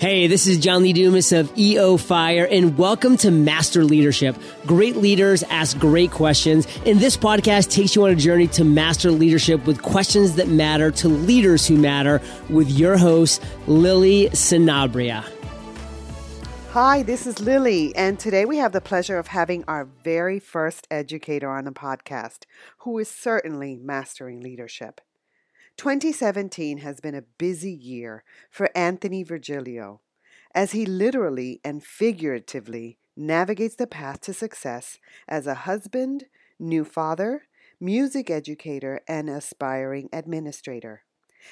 Hey, 0.00 0.28
this 0.28 0.46
is 0.46 0.56
John 0.56 0.82
Lee 0.82 0.94
Dumas 0.94 1.30
of 1.30 1.52
EO 1.58 1.98
Fire, 1.98 2.48
and 2.50 2.78
welcome 2.78 3.18
to 3.18 3.30
Master 3.30 3.84
Leadership. 3.84 4.34
Great 4.64 4.96
leaders 4.96 5.42
ask 5.50 5.78
great 5.78 6.10
questions, 6.10 6.66
and 6.86 6.98
this 6.98 7.18
podcast 7.18 7.70
takes 7.70 7.94
you 7.94 8.04
on 8.04 8.10
a 8.10 8.14
journey 8.14 8.46
to 8.46 8.64
master 8.64 9.10
leadership 9.10 9.66
with 9.66 9.82
questions 9.82 10.36
that 10.36 10.48
matter 10.48 10.90
to 10.90 11.08
leaders 11.10 11.66
who 11.66 11.76
matter 11.76 12.22
with 12.48 12.70
your 12.70 12.96
host, 12.96 13.42
Lily 13.66 14.30
Sinabria. 14.30 15.22
Hi, 16.70 17.02
this 17.02 17.26
is 17.26 17.38
Lily, 17.38 17.94
and 17.94 18.18
today 18.18 18.46
we 18.46 18.56
have 18.56 18.72
the 18.72 18.80
pleasure 18.80 19.18
of 19.18 19.26
having 19.26 19.64
our 19.68 19.84
very 19.84 20.38
first 20.38 20.86
educator 20.90 21.50
on 21.50 21.66
the 21.66 21.72
podcast 21.72 22.44
who 22.78 22.98
is 22.98 23.10
certainly 23.10 23.76
mastering 23.76 24.40
leadership. 24.40 25.02
2017 25.76 26.78
has 26.78 27.00
been 27.00 27.14
a 27.14 27.22
busy 27.22 27.72
year 27.72 28.24
for 28.50 28.70
Anthony 28.74 29.22
Virgilio 29.22 30.00
as 30.54 30.72
he 30.72 30.84
literally 30.84 31.60
and 31.64 31.82
figuratively 31.82 32.98
navigates 33.16 33.76
the 33.76 33.86
path 33.86 34.20
to 34.22 34.34
success 34.34 34.98
as 35.28 35.46
a 35.46 35.54
husband, 35.54 36.26
new 36.58 36.84
father, 36.84 37.42
music 37.80 38.30
educator, 38.30 39.00
and 39.06 39.30
aspiring 39.30 40.08
administrator. 40.12 41.02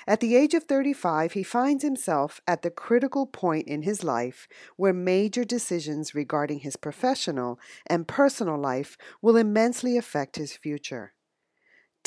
At 0.07 0.21
the 0.21 0.37
age 0.37 0.55
of 0.55 0.65
35, 0.65 1.33
he 1.33 1.43
finds 1.43 1.83
himself 1.83 2.41
at 2.47 2.63
the 2.63 2.71
critical 2.71 3.27
point 3.27 3.67
in 3.67 3.83
his 3.83 4.05
life 4.05 4.47
where 4.77 4.93
major 4.93 5.45
decisions 5.45 6.15
regarding 6.15 6.61
his 6.61 6.77
professional 6.77 7.59
and 7.87 8.07
personal 8.07 8.59
life 8.59 8.99
will 9.23 9.37
immensely 9.37 9.97
affect 9.97 10.37
his 10.37 10.53
future. 10.53 11.15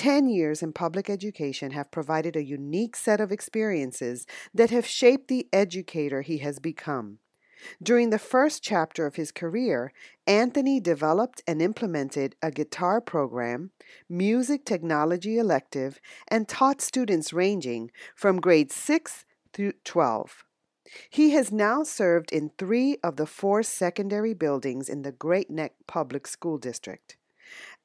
Ten 0.02 0.28
years 0.28 0.64
in 0.64 0.74
public 0.74 1.12
education 1.12 1.74
have 1.74 1.92
provided 1.92 2.36
a 2.36 2.44
unique 2.44 2.96
set 2.96 3.22
of 3.22 3.32
experiences 3.32 4.26
that 4.52 4.72
have 4.72 4.84
shaped 4.84 5.28
the 5.28 5.48
educator 5.54 6.24
he 6.24 6.40
has 6.40 6.58
become. 6.58 7.20
During 7.84 8.10
the 8.10 8.18
first 8.18 8.64
chapter 8.64 9.06
of 9.06 9.14
his 9.14 9.32
career, 9.32 9.94
Anthony 10.26 10.80
developed 10.80 11.44
and 11.46 11.62
implemented 11.62 12.36
a 12.42 12.50
guitar 12.50 13.00
program, 13.00 13.70
music 14.10 14.66
technology 14.66 15.38
elective, 15.38 16.00
and 16.28 16.48
taught 16.48 16.82
students 16.82 17.32
ranging 17.32 17.92
from 18.16 18.42
grade 18.42 18.72
6 18.72 19.24
through 19.54 19.74
12. 19.84 20.46
He 21.12 21.30
has 21.34 21.52
now 21.52 21.84
served 21.84 22.32
in 22.32 22.50
three 22.58 22.98
of 23.04 23.18
the 23.18 23.28
four 23.28 23.62
secondary 23.62 24.34
buildings 24.34 24.90
in 24.90 25.04
the 25.04 25.12
Great 25.12 25.52
Neck 25.52 25.74
Public 25.86 26.26
School 26.26 26.58
District. 26.58 27.18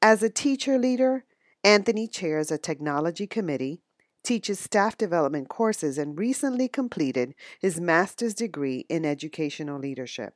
As 0.01 0.23
a 0.23 0.31
teacher 0.31 0.79
leader, 0.79 1.23
Anthony 1.67 2.07
chairs 2.07 2.49
a 2.49 2.57
technology 2.57 3.27
committee, 3.27 3.81
teaches 4.23 4.57
staff 4.57 4.97
development 4.97 5.49
courses, 5.49 5.97
and 5.97 6.17
recently 6.17 6.69
completed 6.69 7.35
his 7.59 7.81
master's 7.81 8.33
degree 8.33 8.85
in 8.87 9.03
educational 9.03 9.77
leadership. 9.77 10.35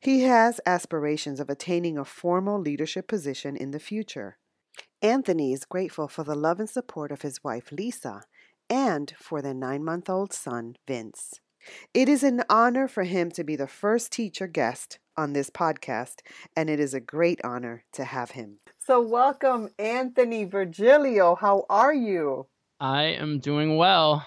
He 0.00 0.24
has 0.24 0.60
aspirations 0.66 1.38
of 1.38 1.48
attaining 1.48 1.96
a 1.96 2.04
formal 2.04 2.60
leadership 2.60 3.06
position 3.06 3.56
in 3.56 3.70
the 3.70 3.78
future. 3.78 4.38
Anthony 5.00 5.52
is 5.52 5.64
grateful 5.64 6.08
for 6.08 6.24
the 6.24 6.34
love 6.34 6.58
and 6.58 6.68
support 6.68 7.12
of 7.12 7.22
his 7.22 7.44
wife, 7.44 7.70
Lisa, 7.70 8.22
and 8.68 9.14
for 9.16 9.40
their 9.40 9.54
nine 9.54 9.84
month 9.84 10.10
old 10.10 10.32
son, 10.32 10.74
Vince. 10.88 11.38
It 11.94 12.08
is 12.08 12.24
an 12.24 12.42
honor 12.50 12.88
for 12.88 13.04
him 13.04 13.30
to 13.30 13.44
be 13.44 13.54
the 13.54 13.68
first 13.68 14.10
teacher 14.10 14.48
guest 14.48 14.98
on 15.16 15.34
this 15.34 15.50
podcast, 15.50 16.16
and 16.56 16.68
it 16.68 16.80
is 16.80 16.94
a 16.94 17.00
great 17.00 17.40
honor 17.44 17.84
to 17.92 18.02
have 18.02 18.32
him. 18.32 18.58
So, 18.88 19.02
welcome, 19.02 19.68
Anthony 19.78 20.44
Virgilio. 20.44 21.34
How 21.34 21.66
are 21.68 21.92
you? 21.92 22.46
I 22.80 23.02
am 23.02 23.38
doing 23.38 23.76
well. 23.76 24.24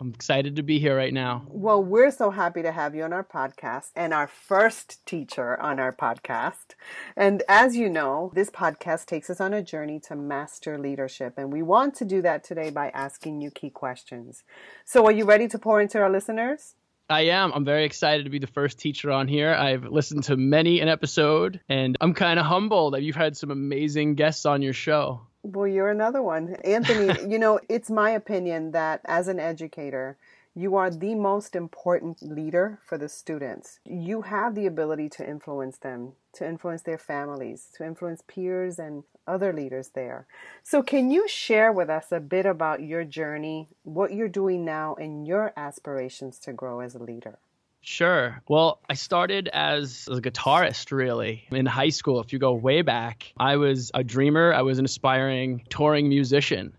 I'm 0.00 0.14
excited 0.14 0.56
to 0.56 0.62
be 0.62 0.78
here 0.78 0.96
right 0.96 1.12
now. 1.12 1.44
Well, 1.46 1.84
we're 1.84 2.10
so 2.10 2.30
happy 2.30 2.62
to 2.62 2.72
have 2.72 2.94
you 2.94 3.02
on 3.02 3.12
our 3.12 3.22
podcast 3.22 3.90
and 3.94 4.14
our 4.14 4.26
first 4.26 5.04
teacher 5.04 5.60
on 5.60 5.78
our 5.78 5.92
podcast. 5.92 6.74
And 7.18 7.42
as 7.50 7.76
you 7.76 7.90
know, 7.90 8.32
this 8.34 8.48
podcast 8.48 9.04
takes 9.04 9.28
us 9.28 9.42
on 9.42 9.52
a 9.52 9.60
journey 9.62 10.00
to 10.08 10.16
master 10.16 10.78
leadership. 10.78 11.34
And 11.36 11.52
we 11.52 11.60
want 11.60 11.94
to 11.96 12.06
do 12.06 12.22
that 12.22 12.42
today 12.42 12.70
by 12.70 12.88
asking 12.94 13.42
you 13.42 13.50
key 13.50 13.68
questions. 13.68 14.42
So, 14.86 15.04
are 15.04 15.12
you 15.12 15.26
ready 15.26 15.48
to 15.48 15.58
pour 15.58 15.82
into 15.82 15.98
our 15.98 16.08
listeners? 16.08 16.76
I 17.10 17.22
am. 17.22 17.52
I'm 17.54 17.64
very 17.64 17.84
excited 17.84 18.24
to 18.24 18.30
be 18.30 18.38
the 18.38 18.46
first 18.46 18.78
teacher 18.78 19.10
on 19.10 19.28
here. 19.28 19.54
I've 19.54 19.84
listened 19.84 20.24
to 20.24 20.36
many 20.36 20.80
an 20.80 20.88
episode, 20.88 21.60
and 21.68 21.96
I'm 22.02 22.12
kind 22.12 22.38
of 22.38 22.44
humbled 22.44 22.92
that 22.94 23.02
you've 23.02 23.16
had 23.16 23.36
some 23.36 23.50
amazing 23.50 24.14
guests 24.14 24.44
on 24.44 24.60
your 24.60 24.74
show. 24.74 25.22
Well, 25.42 25.66
you're 25.66 25.90
another 25.90 26.22
one. 26.22 26.56
Anthony, 26.64 27.14
you 27.30 27.38
know, 27.38 27.60
it's 27.70 27.90
my 27.90 28.10
opinion 28.10 28.72
that 28.72 29.00
as 29.06 29.28
an 29.28 29.40
educator, 29.40 30.18
you 30.58 30.74
are 30.74 30.90
the 30.90 31.14
most 31.14 31.54
important 31.54 32.20
leader 32.20 32.80
for 32.84 32.98
the 32.98 33.08
students. 33.08 33.78
You 33.84 34.22
have 34.22 34.56
the 34.56 34.66
ability 34.66 35.08
to 35.10 35.28
influence 35.28 35.78
them, 35.78 36.14
to 36.32 36.48
influence 36.48 36.82
their 36.82 36.98
families, 36.98 37.68
to 37.76 37.84
influence 37.84 38.24
peers 38.26 38.76
and 38.76 39.04
other 39.24 39.52
leaders 39.52 39.90
there. 39.94 40.26
So, 40.64 40.82
can 40.82 41.12
you 41.12 41.28
share 41.28 41.70
with 41.70 41.88
us 41.88 42.10
a 42.10 42.18
bit 42.18 42.44
about 42.44 42.82
your 42.82 43.04
journey, 43.04 43.68
what 43.84 44.12
you're 44.12 44.26
doing 44.26 44.64
now, 44.64 44.96
and 44.96 45.28
your 45.28 45.52
aspirations 45.56 46.40
to 46.40 46.52
grow 46.52 46.80
as 46.80 46.96
a 46.96 47.04
leader? 47.04 47.38
Sure. 47.80 48.42
Well, 48.48 48.80
I 48.90 48.94
started 48.94 49.46
as 49.52 50.08
a 50.10 50.20
guitarist 50.20 50.90
really 50.90 51.44
in 51.52 51.66
high 51.66 51.90
school. 51.90 52.20
If 52.20 52.32
you 52.32 52.40
go 52.40 52.52
way 52.54 52.82
back, 52.82 53.32
I 53.38 53.56
was 53.56 53.92
a 53.94 54.02
dreamer, 54.02 54.52
I 54.52 54.62
was 54.62 54.80
an 54.80 54.84
aspiring 54.86 55.62
touring 55.70 56.08
musician. 56.08 56.72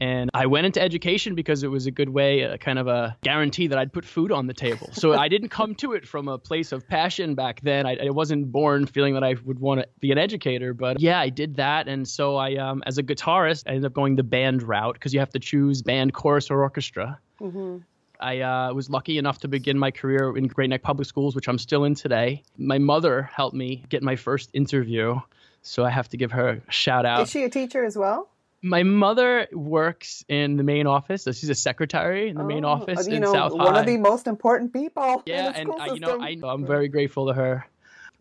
And 0.00 0.30
I 0.34 0.46
went 0.46 0.66
into 0.66 0.80
education 0.80 1.34
because 1.34 1.62
it 1.62 1.68
was 1.68 1.86
a 1.86 1.90
good 1.90 2.08
way, 2.08 2.42
a 2.42 2.58
kind 2.58 2.78
of 2.78 2.88
a 2.88 3.16
guarantee 3.22 3.68
that 3.68 3.78
I'd 3.78 3.92
put 3.92 4.04
food 4.04 4.32
on 4.32 4.46
the 4.46 4.54
table. 4.54 4.90
So 4.92 5.12
I 5.14 5.28
didn't 5.28 5.50
come 5.50 5.74
to 5.76 5.92
it 5.92 6.06
from 6.06 6.28
a 6.28 6.38
place 6.38 6.72
of 6.72 6.86
passion 6.88 7.34
back 7.34 7.60
then. 7.62 7.86
I, 7.86 8.06
I 8.06 8.10
wasn't 8.10 8.50
born 8.50 8.86
feeling 8.86 9.14
that 9.14 9.24
I 9.24 9.36
would 9.44 9.58
want 9.58 9.80
to 9.80 9.88
be 10.00 10.10
an 10.10 10.18
educator, 10.18 10.74
but 10.74 11.00
yeah, 11.00 11.20
I 11.20 11.28
did 11.28 11.56
that. 11.56 11.88
And 11.88 12.06
so 12.06 12.36
I, 12.36 12.56
um, 12.56 12.82
as 12.86 12.98
a 12.98 13.02
guitarist, 13.02 13.64
I 13.66 13.70
ended 13.70 13.86
up 13.86 13.92
going 13.92 14.16
the 14.16 14.22
band 14.24 14.62
route 14.62 14.94
because 14.94 15.14
you 15.14 15.20
have 15.20 15.30
to 15.30 15.38
choose 15.38 15.82
band, 15.82 16.12
chorus, 16.12 16.50
or 16.50 16.62
orchestra. 16.62 17.18
Mm-hmm. 17.40 17.78
I 18.20 18.40
uh, 18.40 18.72
was 18.72 18.88
lucky 18.88 19.18
enough 19.18 19.40
to 19.40 19.48
begin 19.48 19.78
my 19.78 19.90
career 19.90 20.36
in 20.36 20.46
Great 20.46 20.70
Neck 20.70 20.82
Public 20.82 21.06
Schools, 21.06 21.34
which 21.34 21.48
I'm 21.48 21.58
still 21.58 21.84
in 21.84 21.94
today. 21.94 22.42
My 22.56 22.78
mother 22.78 23.22
helped 23.22 23.56
me 23.56 23.84
get 23.88 24.02
my 24.02 24.16
first 24.16 24.50
interview, 24.52 25.20
so 25.62 25.84
I 25.84 25.90
have 25.90 26.08
to 26.10 26.16
give 26.16 26.32
her 26.32 26.62
a 26.66 26.72
shout 26.72 27.04
out. 27.04 27.22
Is 27.22 27.30
she 27.30 27.42
a 27.42 27.50
teacher 27.50 27.84
as 27.84 27.98
well? 27.98 28.30
My 28.64 28.82
mother 28.82 29.46
works 29.52 30.24
in 30.26 30.56
the 30.56 30.62
main 30.62 30.86
office. 30.86 31.22
So 31.24 31.32
she's 31.32 31.50
a 31.50 31.54
secretary 31.54 32.30
in 32.30 32.36
the 32.36 32.42
oh, 32.42 32.46
main 32.46 32.64
office 32.64 33.06
in 33.06 33.20
know, 33.20 33.32
South 33.32 33.52
one 33.52 33.60
High. 33.60 33.72
One 33.72 33.76
of 33.76 33.86
the 33.86 33.98
most 33.98 34.26
important 34.26 34.72
people. 34.72 35.22
Yeah, 35.26 35.52
and 35.54 35.70
I, 35.78 35.86
you 35.92 36.00
know, 36.00 36.18
I, 36.20 36.38
I'm 36.42 36.66
very 36.66 36.88
grateful 36.88 37.26
to 37.26 37.34
her. 37.34 37.66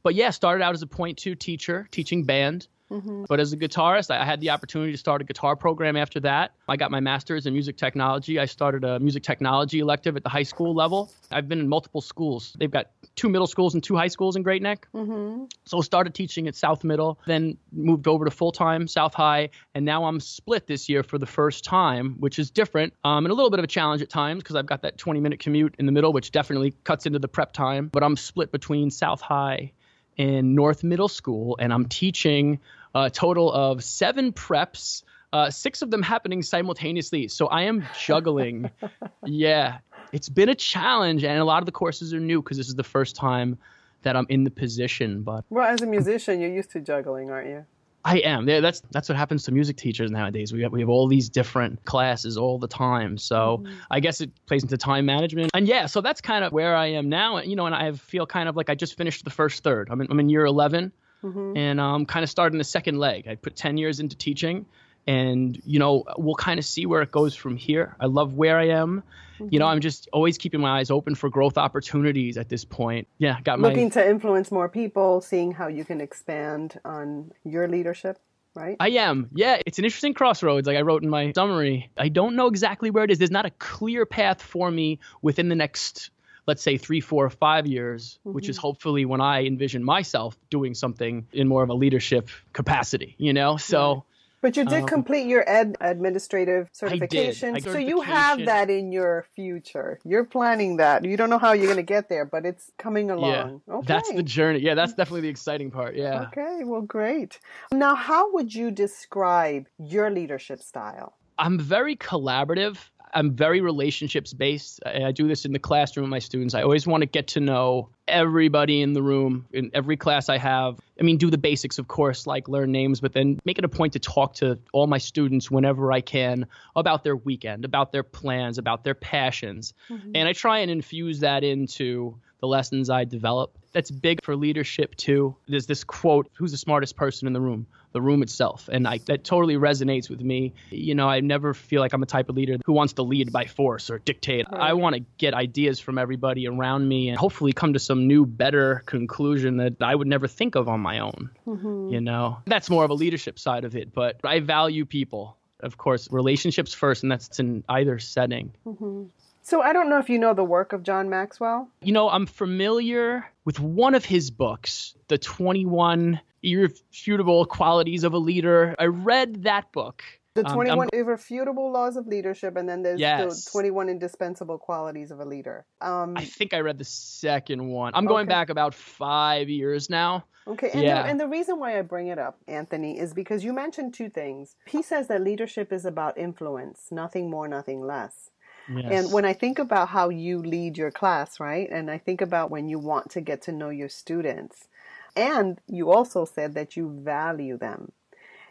But 0.04 0.16
yeah, 0.16 0.32
started 0.32 0.62
out 0.62 0.74
as 0.74 0.82
a 0.82 0.88
point 0.88 1.18
two 1.18 1.36
teacher, 1.36 1.88
teaching 1.92 2.26
band. 2.26 2.68
Mm-hmm. 2.94 3.26
But 3.28 3.40
as 3.40 3.54
a 3.54 3.58
guitarist, 3.58 4.12
I 4.12 4.24
had 4.24 4.40
the 4.40 4.52
opportunity 4.52 4.92
to 4.92 4.98
start 4.98 5.22
a 5.22 5.24
guitar 5.24 5.56
program 5.56 5.98
after 5.98 6.20
that. 6.22 6.54
I 6.70 6.78
got 6.78 6.92
my 6.92 7.00
master's 7.00 7.48
in 7.48 7.54
music 7.54 7.76
technology. 7.76 8.40
I 8.40 8.46
started 8.46 8.84
a 8.84 9.00
music 9.00 9.24
technology 9.24 9.80
elective 9.80 10.16
at 10.16 10.24
the 10.24 10.30
high 10.30 10.44
school 10.44 10.76
level. 10.76 11.12
I've 11.32 11.50
been 11.50 11.60
in 11.60 11.68
multiple 11.68 12.02
schools. 12.02 12.56
They've 12.60 12.70
got 12.70 12.92
two 13.16 13.30
middle 13.30 13.48
schools 13.48 13.74
and 13.74 13.84
two 13.84 13.96
high 13.96 14.08
schools 14.08 14.36
in 14.36 14.44
Great 14.44 14.62
Neck. 14.62 14.88
Mm-hmm. 14.94 15.46
So 15.66 15.82
started 15.82 16.14
teaching 16.14 16.48
at 16.48 16.56
South 16.56 16.84
Middle, 16.84 17.20
then 17.26 17.58
moved 17.72 18.08
over 18.08 18.26
to 18.26 18.32
full 18.32 18.52
time 18.52 18.88
South 18.88 19.16
High, 19.16 19.50
and 19.74 19.86
now 19.86 20.06
I'm 20.06 20.20
split 20.20 20.68
this 20.68 20.88
year 20.88 21.02
for 21.02 21.18
the 21.18 21.26
first 21.26 21.64
time, 21.64 22.18
which 22.20 22.38
is 22.38 22.52
different 22.52 22.94
um, 23.04 23.26
and 23.26 23.32
a 23.32 23.36
little 23.36 23.50
bit 23.50 23.60
of 23.60 23.64
a 23.64 23.68
challenge 23.68 24.02
at 24.02 24.10
times 24.10 24.44
because 24.44 24.56
I've 24.56 24.66
got 24.66 24.84
that 24.84 24.98
20 24.98 25.20
minute 25.20 25.40
commute 25.40 25.76
in 25.80 25.86
the 25.86 25.92
middle, 25.92 26.14
which 26.14 26.32
definitely 26.32 26.76
cuts 26.84 27.06
into 27.06 27.20
the 27.20 27.28
prep 27.28 27.54
time. 27.54 27.88
But 27.88 28.04
I'm 28.04 28.16
split 28.16 28.52
between 28.52 28.92
South 28.92 29.22
High 29.22 29.72
and 30.18 30.56
North 30.56 30.84
Middle 30.84 31.08
School, 31.08 31.58
and 31.60 31.74
I'm 31.74 31.86
teaching 31.88 32.60
a 32.94 33.10
total 33.10 33.52
of 33.52 33.84
seven 33.84 34.32
preps. 34.32 35.04
Uh, 35.32 35.50
six 35.50 35.82
of 35.82 35.90
them 35.90 36.04
happening 36.04 36.44
simultaneously. 36.44 37.28
So 37.28 37.48
I 37.48 37.64
am 37.64 37.84
juggling. 38.00 38.70
yeah, 39.26 39.80
it's 40.12 40.30
been 40.30 40.50
a 40.50 40.56
challenge, 40.56 41.24
and 41.24 41.40
a 41.40 41.44
lot 41.44 41.64
of 41.64 41.66
the 41.66 41.72
courses 41.72 42.14
are 42.14 42.20
new 42.20 42.42
because 42.42 42.58
this 42.58 42.68
is 42.68 42.76
the 42.76 42.84
first 42.84 43.16
time 43.16 43.58
that 44.04 44.16
I'm 44.16 44.28
in 44.30 44.44
the 44.44 44.52
position. 44.52 45.24
But 45.24 45.44
well, 45.50 45.66
as 45.66 45.82
a 45.82 45.88
musician, 45.88 46.40
you're 46.40 46.54
used 46.54 46.70
to 46.72 46.82
juggling, 46.82 47.32
aren't 47.32 47.50
you? 47.50 47.66
I 48.06 48.18
am. 48.18 48.48
Yeah, 48.48 48.60
that's 48.60 48.82
that's 48.92 49.08
what 49.08 49.18
happens 49.18 49.44
to 49.46 49.52
music 49.52 49.78
teachers 49.78 50.12
nowadays. 50.12 50.52
We 50.52 50.62
have, 50.62 50.72
we 50.72 50.82
have 50.82 50.90
all 50.90 51.08
these 51.08 51.30
different 51.30 51.84
classes 51.86 52.38
all 52.38 52.60
the 52.60 52.68
time. 52.68 53.18
So 53.18 53.60
mm-hmm. 53.60 53.74
I 53.90 54.02
guess 54.02 54.20
it 54.20 54.30
plays 54.46 54.62
into 54.62 54.78
time 54.78 55.06
management. 55.06 55.52
And 55.54 55.68
yeah, 55.68 55.86
so 55.86 56.02
that's 56.02 56.20
kind 56.20 56.44
of 56.44 56.52
where 56.52 56.76
I 56.76 56.88
am 56.88 57.08
now. 57.08 57.38
And 57.38 57.50
you 57.50 57.56
know, 57.56 57.66
and 57.66 57.74
I 57.74 57.94
feel 57.94 58.26
kind 58.26 58.50
of 58.50 58.58
like 58.58 58.70
I 58.70 58.76
just 58.76 58.98
finished 58.98 59.24
the 59.24 59.32
first 59.32 59.64
third. 59.64 59.88
I'm 59.90 60.02
in, 60.02 60.08
I'm 60.12 60.20
in 60.20 60.30
year 60.30 60.46
11 60.46 60.92
mm-hmm. 61.24 61.58
and 61.58 61.80
I'm 61.80 61.96
um, 61.96 62.06
kind 62.06 62.24
of 62.24 62.30
starting 62.30 62.58
the 62.58 62.64
second 62.64 62.98
leg. 63.00 63.28
I 63.28 63.36
put 63.36 63.56
10 63.56 63.78
years 63.78 64.00
into 64.00 64.16
teaching 64.16 64.66
and 65.06 65.62
you 65.66 65.80
know 65.80 66.04
we'll 66.18 66.36
kind 66.36 66.60
of 66.60 66.66
see 66.66 66.86
where 66.86 67.02
it 67.02 67.12
goes 67.12 67.36
from 67.36 67.58
here 67.58 67.96
i 68.00 68.06
love 68.06 68.34
where 68.34 68.58
i 68.58 68.70
am 68.70 69.04
mm-hmm. 69.36 69.48
you 69.52 69.60
know 69.60 69.66
i'm 69.66 69.82
just 69.82 70.08
always 70.14 70.38
keeping 70.38 70.62
my 70.62 70.80
eyes 70.80 70.90
open 70.90 71.14
for 71.14 71.30
growth 71.30 71.58
opportunities 71.58 72.38
at 72.38 72.50
this 72.50 72.64
point 72.64 73.08
yeah 73.18 73.40
got 73.42 73.60
my 73.60 73.68
looking 73.68 73.90
to 73.90 74.08
influence 74.08 74.52
more 74.52 74.70
people 74.70 75.20
seeing 75.22 75.52
how 75.52 75.68
you 75.68 75.84
can 75.84 76.00
expand 76.00 76.80
on 76.86 77.32
your 77.44 77.68
leadership 77.68 78.20
right? 78.56 78.78
I 78.80 78.90
am. 78.90 79.30
Yeah, 79.34 79.60
it's 79.66 79.80
an 79.80 79.86
interesting 79.86 80.14
crossroads. 80.14 80.68
Like 80.68 80.78
I 80.78 80.82
wrote 80.82 81.02
in 81.02 81.10
my 81.10 81.32
summary, 81.34 81.90
I 81.98 82.10
don't 82.10 82.36
know 82.36 82.46
exactly 82.46 82.92
where 82.92 83.04
it 83.04 83.10
is. 83.10 83.18
There's 83.18 83.32
not 83.32 83.48
a 83.48 83.50
clear 83.50 84.06
path 84.06 84.44
for 84.44 84.70
me 84.70 85.00
within 85.24 85.50
the 85.50 85.56
next, 85.56 86.12
let's 86.46 86.62
say, 86.62 86.78
three, 86.78 87.02
four, 87.02 87.30
five 87.30 87.68
years, 87.68 88.20
mm-hmm. 88.20 88.36
which 88.36 88.50
is 88.50 88.58
mm-hmm. 88.58 88.68
hopefully 88.68 89.06
when 89.06 89.22
I 89.22 89.46
envision 89.46 89.84
myself 89.84 90.38
doing 90.50 90.74
something 90.74 91.28
in 91.32 91.48
more 91.48 91.64
of 91.64 91.70
a 91.70 91.74
leadership 91.74 92.30
capacity, 92.54 93.16
you 93.18 93.34
know? 93.34 93.58
So. 93.58 94.06
But 94.42 94.58
you 94.58 94.66
did 94.66 94.82
um, 94.82 94.88
complete 94.88 95.26
your 95.26 95.50
ed 95.50 95.78
administrative 95.80 96.68
certification. 96.74 97.56
I. 97.56 97.58
I 97.60 97.62
so 97.62 97.78
you 97.78 98.02
have 98.02 98.44
that 98.44 98.70
in 98.70 98.92
your 98.92 99.26
future. 99.34 100.00
You're 100.04 100.26
planning 100.26 100.76
that. 100.78 101.06
You 101.06 101.16
don't 101.16 101.30
know 101.30 101.38
how 101.38 101.54
you're 101.54 101.68
going 101.68 101.78
to 101.78 101.82
get 101.82 102.10
there, 102.10 102.26
but 102.26 102.46
it's 102.46 102.70
coming 102.78 103.10
along. 103.10 103.62
Yeah, 103.66 103.76
okay. 103.76 103.88
That's 103.88 104.12
the 104.12 104.22
journey. 104.22 104.60
Yeah, 104.60 104.76
that's 104.76 104.96
definitely 104.96 105.22
the 105.22 105.30
exciting 105.30 105.72
part. 105.72 105.96
Yeah. 105.96 106.24
Okay, 106.24 106.66
well, 106.66 106.82
great. 106.82 107.40
Now, 107.72 107.96
how 107.96 108.34
would 108.34 108.54
you 108.54 108.70
describe 108.70 109.68
your 109.80 110.10
leadership 110.10 110.62
style? 110.62 111.16
I'm 111.40 111.58
very 111.58 111.96
collaborative. 111.96 112.78
I'm 113.14 113.36
very 113.36 113.62
relationships 113.62 114.34
based. 114.34 114.80
I, 114.86 115.06
I, 115.06 115.12
do 115.12 115.28
this 115.28 115.46
in 115.46 115.54
the 115.54 115.60
classroom 115.60 116.06
with 116.06 116.10
my 116.10 116.20
students. 116.20 116.54
I 116.54 116.64
always 116.64 116.88
want 116.88 117.02
to 117.02 117.06
get 117.06 117.28
to 117.30 117.40
know 117.40 117.90
everybody 118.08 118.82
in 118.82 118.94
the 118.94 119.02
room 119.02 119.46
in 119.54 119.72
every 119.74 119.98
class 119.98 120.30
I 120.30 120.38
have. 120.38 120.80
I 121.00 121.04
mean, 121.04 121.18
do 121.18 121.30
the 121.30 121.38
basics, 121.38 121.78
of 121.78 121.88
course, 121.88 122.28
like 122.28 122.48
learn 122.48 122.72
names, 122.72 123.00
but 123.00 123.14
then 123.14 123.40
make 123.46 123.60
it 123.60 123.66
a 123.66 123.70
point 123.70 123.94
to 123.94 124.00
talk 124.00 124.36
to 124.36 124.60
all 124.72 124.88
my 124.88 124.98
students 124.98 125.50
whenever 125.50 125.92
I 125.92 126.02
can 126.02 126.48
about 126.76 127.04
their 127.04 127.16
weekend, 127.16 127.66
about 127.66 127.92
their 127.92 128.04
plans, 128.04 128.58
about 128.58 128.84
their 128.84 128.96
passions. 128.96 129.74
Mm-hmm. 129.90 130.12
And 130.16 130.28
I 130.28 130.34
try 130.34 130.60
and 130.60 130.72
infuse 130.72 131.20
that 131.22 131.44
into 131.44 132.18
the 132.44 132.48
lessons 132.48 132.90
I 132.90 133.06
develop. 133.06 133.58
That's 133.72 133.90
big 133.90 134.24
for 134.24 134.36
leadership 134.36 134.96
too. 134.96 135.36
There's 135.48 135.66
this 135.66 135.86
quote, 135.86 136.30
who's 136.34 136.52
the 136.52 136.58
smartest 136.58 136.98
person 136.98 137.26
in 137.26 137.34
the 137.34 137.40
room? 137.40 137.68
The 137.94 138.02
room 138.02 138.24
itself. 138.24 138.70
And 138.72 138.88
I, 138.88 139.00
that 139.06 139.24
totally 139.24 139.56
resonates 139.56 140.10
with 140.10 140.22
me. 140.22 140.54
You 140.70 140.96
know, 140.96 141.08
I 141.08 141.22
never 141.22 141.54
feel 141.54 141.80
like 141.80 141.94
I'm 141.94 142.04
a 142.04 142.08
type 142.08 142.30
of 142.30 142.36
leader 142.36 142.58
who 142.66 142.74
wants 142.74 142.94
to 142.94 143.04
lead 143.04 143.32
by 143.32 143.46
force 143.46 143.90
or 143.90 144.00
dictate. 144.00 144.46
Right. 144.52 144.62
I 144.62 144.74
want 144.74 144.96
to 144.96 145.04
get 145.18 145.34
ideas 145.34 145.80
from 145.80 145.98
everybody 145.98 146.48
around 146.48 146.88
me 146.88 147.10
and 147.10 147.18
hopefully 147.18 147.54
come 147.54 147.74
to 147.74 147.80
some 147.80 148.08
new, 148.08 148.26
better 148.26 148.84
conclusion 148.86 149.58
that 149.58 149.82
I 149.82 149.96
would 149.96 150.08
never 150.08 150.28
think 150.28 150.56
of 150.56 150.68
on 150.68 150.80
my 150.80 151.00
own. 151.00 151.30
Mm-hmm. 151.48 151.90
You 151.90 152.02
know, 152.02 152.40
that's 152.46 152.70
more 152.70 152.84
of 152.84 152.90
a 152.90 152.96
leadership 152.96 153.40
side 153.40 153.64
of 153.64 153.76
it. 153.76 153.94
But 153.94 154.20
I 154.24 154.40
value 154.40 154.86
people 154.86 155.38
of 155.64 155.78
course, 155.78 156.12
relationships 156.12 156.74
first, 156.74 157.04
and 157.04 157.12
that's 157.12 157.40
in 157.40 157.64
either 157.70 157.98
setting. 157.98 158.54
Mm-hmm. 158.66 159.06
So 159.42 159.62
I 159.62 159.74
don't 159.74 159.90
know 159.90 159.98
if 159.98 160.10
you 160.10 160.20
know 160.20 160.34
the 160.34 160.44
work 160.44 160.74
of 160.74 160.84
John 160.84 161.10
Maxwell. 161.10 161.70
You 161.82 161.92
know, 161.92 162.10
I'm 162.10 162.26
familiar 162.26 163.26
with 163.44 163.60
one 163.60 163.96
of 163.96 164.06
his 164.06 164.32
books, 164.32 164.96
The 165.08 165.18
21 165.18 166.20
Irrefutable 166.44 167.46
Qualities 167.46 168.04
of 168.04 168.14
a 168.14 168.18
Leader. 168.18 168.76
I 168.80 168.86
read 168.86 169.44
that 169.44 169.72
book. 169.72 170.04
The 170.36 170.44
21 170.44 170.80
um, 170.80 170.90
irrefutable 170.94 171.72
laws 171.72 171.96
of 171.96 172.08
leadership, 172.08 172.56
and 172.58 172.68
then 172.68 172.82
there's 172.82 173.00
yes. 173.00 173.46
the 173.46 173.52
21 173.52 173.88
indispensable 173.88 174.58
qualities 174.58 175.12
of 175.12 175.20
a 175.20 175.26
leader. 175.26 175.64
Um, 175.80 176.14
I 176.18 176.26
think 176.26 176.56
I 176.56 176.62
read 176.62 176.80
the 176.80 176.86
second 176.86 177.68
one. 177.68 177.94
I'm 177.94 178.08
going 178.08 178.24
okay. 178.24 178.30
back 178.30 178.50
about 178.50 178.74
five 178.74 179.48
years 179.48 179.92
now. 179.92 180.26
Okay, 180.48 180.72
and, 180.74 180.82
yeah. 180.82 181.04
the, 181.04 181.10
and 181.10 181.20
the 181.20 181.28
reason 181.28 181.60
why 181.60 181.78
I 181.78 181.84
bring 181.84 182.08
it 182.08 182.18
up, 182.18 182.40
Anthony, 182.48 182.98
is 182.98 183.14
because 183.14 183.44
you 183.44 183.54
mentioned 183.54 183.94
two 183.94 184.10
things. 184.10 184.56
He 184.66 184.82
says 184.82 185.08
that 185.08 185.22
leadership 185.22 185.72
is 185.72 185.86
about 185.86 186.18
influence, 186.18 186.88
nothing 186.90 187.30
more, 187.30 187.48
nothing 187.48 187.82
less. 187.82 188.32
Yes. 188.74 188.86
And 188.90 189.14
when 189.14 189.26
I 189.26 189.34
think 189.34 189.60
about 189.60 189.90
how 189.90 190.10
you 190.10 190.40
lead 190.40 190.78
your 190.78 190.92
class, 190.92 191.40
right? 191.40 191.70
And 191.70 191.92
I 191.92 192.00
think 192.00 192.22
about 192.22 192.50
when 192.50 192.68
you 192.68 192.80
want 192.80 193.12
to 193.12 193.22
get 193.22 193.42
to 193.44 193.52
know 193.52 193.70
your 193.70 193.90
students, 193.90 194.68
and 195.16 195.60
you 195.68 195.92
also 195.92 196.26
said 196.26 196.54
that 196.56 196.76
you 196.76 197.00
value 197.04 197.58
them. 197.58 197.92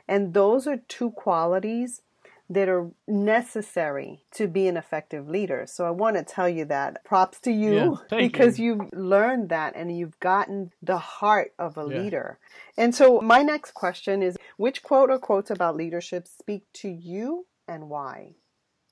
And 0.08 0.34
those 0.34 0.66
are 0.66 0.78
two 0.88 1.10
qualities 1.10 2.02
that 2.50 2.68
are 2.68 2.90
necessary 3.08 4.24
to 4.32 4.46
be 4.46 4.68
an 4.68 4.76
effective 4.76 5.28
leader. 5.28 5.64
So 5.66 5.86
I 5.86 5.90
want 5.90 6.16
to 6.16 6.22
tell 6.22 6.48
you 6.48 6.64
that 6.66 7.02
props 7.04 7.40
to 7.40 7.50
you 7.50 7.98
yeah, 8.10 8.18
because 8.18 8.58
you. 8.58 8.78
have 8.78 8.92
learned 8.92 9.48
that 9.48 9.74
and 9.74 9.96
you've 9.96 10.18
gotten 10.20 10.72
the 10.82 10.98
heart 10.98 11.52
of 11.58 11.78
a 11.78 11.86
yeah. 11.88 11.98
leader. 11.98 12.38
And 12.76 12.94
so 12.94 13.20
my 13.20 13.42
next 13.42 13.72
question 13.72 14.22
is 14.22 14.36
which 14.56 14.82
quote 14.82 15.10
or 15.10 15.18
quotes 15.18 15.50
about 15.50 15.76
leadership 15.76 16.28
speak 16.28 16.64
to 16.74 16.88
you 16.88 17.46
and 17.66 17.88
why? 17.88 18.34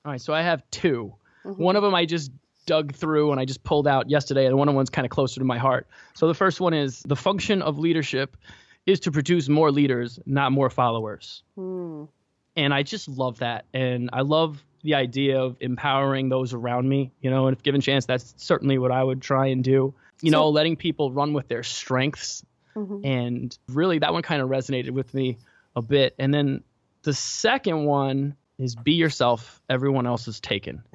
All 0.05 0.13
right, 0.13 0.21
so 0.21 0.33
I 0.33 0.41
have 0.41 0.63
2 0.71 1.13
mm-hmm. 1.45 1.61
One 1.61 1.75
of 1.75 1.83
them 1.83 1.93
I 1.93 2.05
just 2.05 2.31
dug 2.71 2.95
through 2.95 3.31
and 3.31 3.39
I 3.39 3.43
just 3.43 3.65
pulled 3.65 3.85
out 3.85 4.09
yesterday, 4.09 4.45
and 4.45 4.57
one 4.57 4.69
of 4.69 4.75
one's 4.75 4.89
kind 4.89 5.05
of 5.05 5.11
closer 5.11 5.41
to 5.41 5.45
my 5.45 5.57
heart. 5.57 5.87
So 6.13 6.29
the 6.29 6.33
first 6.33 6.61
one 6.61 6.73
is 6.73 7.03
the 7.05 7.17
function 7.17 7.61
of 7.61 7.77
leadership 7.77 8.37
is 8.85 9.01
to 9.01 9.11
produce 9.11 9.49
more 9.49 9.71
leaders, 9.71 10.19
not 10.25 10.53
more 10.53 10.69
followers. 10.69 11.43
Mm. 11.57 12.07
And 12.55 12.73
I 12.73 12.83
just 12.83 13.09
love 13.09 13.39
that. 13.39 13.65
And 13.73 14.09
I 14.13 14.21
love 14.21 14.63
the 14.83 14.95
idea 14.95 15.41
of 15.41 15.57
empowering 15.59 16.29
those 16.29 16.53
around 16.53 16.87
me, 16.87 17.11
you 17.19 17.29
know, 17.29 17.47
and 17.47 17.57
if 17.57 17.61
given 17.61 17.81
chance, 17.81 18.05
that's 18.05 18.33
certainly 18.37 18.77
what 18.77 18.91
I 18.91 19.03
would 19.03 19.21
try 19.21 19.47
and 19.47 19.61
do. 19.61 19.93
You 20.21 20.31
so, 20.31 20.37
know, 20.37 20.49
letting 20.49 20.77
people 20.77 21.11
run 21.11 21.33
with 21.33 21.49
their 21.49 21.63
strengths. 21.63 22.45
Mm-hmm. 22.73 23.05
And 23.05 23.57
really, 23.67 23.99
that 23.99 24.13
one 24.13 24.21
kind 24.21 24.41
of 24.41 24.47
resonated 24.47 24.91
with 24.91 25.13
me 25.13 25.39
a 25.75 25.81
bit. 25.81 26.15
And 26.17 26.33
then 26.33 26.63
the 27.03 27.13
second 27.13 27.83
one 27.83 28.37
is 28.57 28.75
be 28.75 28.93
yourself, 28.93 29.61
everyone 29.69 30.07
else 30.07 30.29
is 30.29 30.39
taken. 30.39 30.83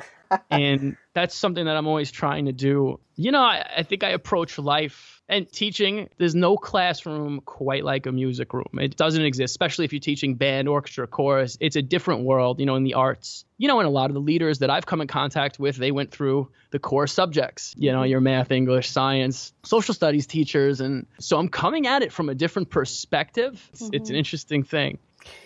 and 0.50 0.96
that's 1.14 1.34
something 1.34 1.64
that 1.64 1.76
I'm 1.76 1.86
always 1.86 2.10
trying 2.10 2.46
to 2.46 2.52
do. 2.52 3.00
You 3.16 3.32
know, 3.32 3.40
I, 3.40 3.66
I, 3.78 3.82
think 3.82 4.04
I 4.04 4.10
approach 4.10 4.58
life 4.58 5.22
and 5.28 5.50
teaching. 5.50 6.08
There's 6.18 6.34
no 6.34 6.56
classroom 6.56 7.40
quite 7.40 7.84
like 7.84 8.06
a 8.06 8.12
music 8.12 8.52
room. 8.52 8.68
It 8.74 8.96
doesn't 8.96 9.24
exist, 9.24 9.52
especially 9.52 9.86
if 9.86 9.92
you're 9.92 10.00
teaching 10.00 10.34
band, 10.34 10.68
orchestra, 10.68 11.06
chorus. 11.06 11.56
It's 11.60 11.76
a 11.76 11.82
different 11.82 12.24
world, 12.24 12.60
you 12.60 12.66
know, 12.66 12.76
in 12.76 12.84
the 12.84 12.94
arts. 12.94 13.44
You 13.58 13.68
know, 13.68 13.80
and 13.80 13.86
a 13.86 13.90
lot 13.90 14.10
of 14.10 14.14
the 14.14 14.20
leaders 14.20 14.58
that 14.58 14.68
I've 14.68 14.84
come 14.84 15.00
in 15.00 15.08
contact 15.08 15.58
with, 15.58 15.76
they 15.76 15.90
went 15.90 16.10
through 16.10 16.50
the 16.70 16.78
core 16.78 17.06
subjects, 17.06 17.74
you 17.78 17.90
know, 17.92 18.02
your 18.02 18.20
math, 18.20 18.50
English, 18.50 18.90
science, 18.90 19.54
social 19.62 19.94
studies 19.94 20.26
teachers. 20.26 20.80
And 20.80 21.06
so 21.18 21.38
I'm 21.38 21.48
coming 21.48 21.86
at 21.86 22.02
it 22.02 22.12
from 22.12 22.28
a 22.28 22.34
different 22.34 22.68
perspective. 22.68 23.66
It's, 23.72 23.82
mm-hmm. 23.82 23.94
it's 23.94 24.10
an 24.10 24.16
interesting 24.16 24.62
thing. 24.62 24.98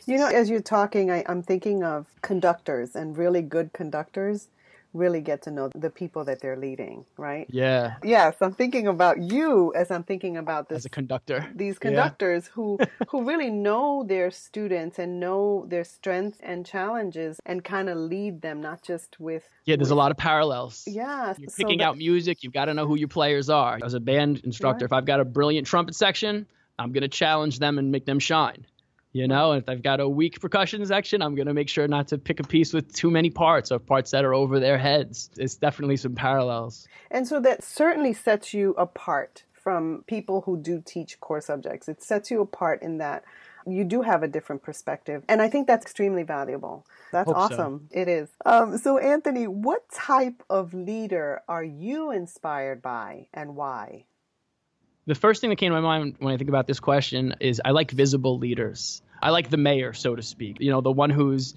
You 0.06 0.18
know, 0.18 0.26
as 0.26 0.50
you're 0.50 0.60
talking, 0.60 1.10
I, 1.10 1.24
I'm 1.26 1.42
thinking 1.42 1.84
of 1.84 2.06
conductors 2.22 2.94
and 2.94 3.16
really 3.16 3.42
good 3.42 3.72
conductors 3.72 4.48
really 4.92 5.20
get 5.20 5.42
to 5.42 5.50
know 5.50 5.70
the 5.74 5.90
people 5.90 6.24
that 6.24 6.40
they're 6.40 6.56
leading, 6.56 7.04
right? 7.16 7.46
Yeah. 7.50 7.94
Yes, 8.02 8.36
I'm 8.40 8.52
thinking 8.52 8.86
about 8.86 9.20
you 9.20 9.72
as 9.74 9.90
I'm 9.90 10.02
thinking 10.02 10.36
about 10.36 10.68
this 10.68 10.78
as 10.78 10.84
a 10.84 10.90
conductor. 10.90 11.48
These 11.54 11.78
conductors 11.78 12.46
yeah. 12.46 12.52
who 12.54 12.78
who 13.08 13.24
really 13.24 13.50
know 13.50 14.04
their 14.06 14.30
students 14.30 14.98
and 14.98 15.20
know 15.20 15.66
their 15.68 15.84
strengths 15.84 16.38
and 16.42 16.66
challenges 16.66 17.40
and 17.46 17.64
kind 17.64 17.88
of 17.88 17.96
lead 17.96 18.42
them 18.42 18.60
not 18.60 18.82
just 18.82 19.18
with 19.20 19.48
Yeah, 19.64 19.76
there's 19.76 19.86
with, 19.86 19.92
a 19.92 19.96
lot 19.96 20.10
of 20.10 20.16
parallels. 20.16 20.84
Yeah. 20.86 21.34
You're 21.38 21.50
picking 21.50 21.78
so 21.78 21.84
that, 21.84 21.88
out 21.90 21.98
music, 21.98 22.42
you've 22.42 22.52
got 22.52 22.66
to 22.66 22.74
know 22.74 22.86
who 22.86 22.96
your 22.96 23.08
players 23.08 23.48
are. 23.48 23.78
As 23.82 23.94
a 23.94 24.00
band 24.00 24.40
instructor, 24.44 24.84
right. 24.84 24.88
if 24.88 24.92
I've 24.92 25.06
got 25.06 25.20
a 25.20 25.24
brilliant 25.24 25.66
trumpet 25.66 25.94
section, 25.94 26.46
I'm 26.78 26.92
going 26.92 27.02
to 27.02 27.08
challenge 27.08 27.58
them 27.58 27.78
and 27.78 27.92
make 27.92 28.06
them 28.06 28.18
shine. 28.18 28.66
You 29.12 29.26
know, 29.26 29.52
if 29.52 29.68
I've 29.68 29.82
got 29.82 29.98
a 29.98 30.08
weak 30.08 30.40
percussion 30.40 30.86
section, 30.86 31.20
I'm 31.20 31.34
going 31.34 31.48
to 31.48 31.54
make 31.54 31.68
sure 31.68 31.88
not 31.88 32.08
to 32.08 32.18
pick 32.18 32.38
a 32.38 32.44
piece 32.44 32.72
with 32.72 32.94
too 32.94 33.10
many 33.10 33.28
parts 33.28 33.72
or 33.72 33.80
parts 33.80 34.12
that 34.12 34.24
are 34.24 34.34
over 34.34 34.60
their 34.60 34.78
heads. 34.78 35.30
It's 35.36 35.56
definitely 35.56 35.96
some 35.96 36.14
parallels. 36.14 36.86
And 37.10 37.26
so 37.26 37.40
that 37.40 37.64
certainly 37.64 38.12
sets 38.12 38.54
you 38.54 38.70
apart 38.78 39.42
from 39.52 40.04
people 40.06 40.42
who 40.42 40.56
do 40.56 40.80
teach 40.84 41.18
core 41.20 41.40
subjects. 41.40 41.88
It 41.88 42.02
sets 42.02 42.30
you 42.30 42.40
apart 42.40 42.82
in 42.82 42.98
that 42.98 43.24
you 43.66 43.84
do 43.84 44.02
have 44.02 44.22
a 44.22 44.28
different 44.28 44.62
perspective. 44.62 45.24
And 45.28 45.42
I 45.42 45.48
think 45.48 45.66
that's 45.66 45.84
extremely 45.84 46.22
valuable. 46.22 46.86
That's 47.12 47.28
Hope 47.28 47.36
awesome. 47.36 47.88
So. 47.92 48.00
It 48.00 48.08
is. 48.08 48.28
Um, 48.46 48.78
so, 48.78 48.98
Anthony, 48.98 49.46
what 49.46 49.88
type 49.90 50.42
of 50.48 50.72
leader 50.72 51.42
are 51.48 51.64
you 51.64 52.10
inspired 52.10 52.80
by 52.80 53.26
and 53.34 53.56
why? 53.56 54.04
The 55.10 55.16
first 55.16 55.40
thing 55.40 55.50
that 55.50 55.56
came 55.56 55.72
to 55.72 55.80
my 55.80 55.98
mind 55.98 56.14
when 56.20 56.32
I 56.32 56.36
think 56.36 56.48
about 56.48 56.68
this 56.68 56.78
question 56.78 57.34
is 57.40 57.60
I 57.64 57.72
like 57.72 57.90
visible 57.90 58.38
leaders. 58.38 59.02
I 59.20 59.30
like 59.30 59.50
the 59.50 59.56
mayor, 59.56 59.92
so 59.92 60.14
to 60.14 60.22
speak. 60.22 60.58
You 60.60 60.70
know, 60.70 60.80
the 60.82 60.92
one 60.92 61.10
who's 61.10 61.56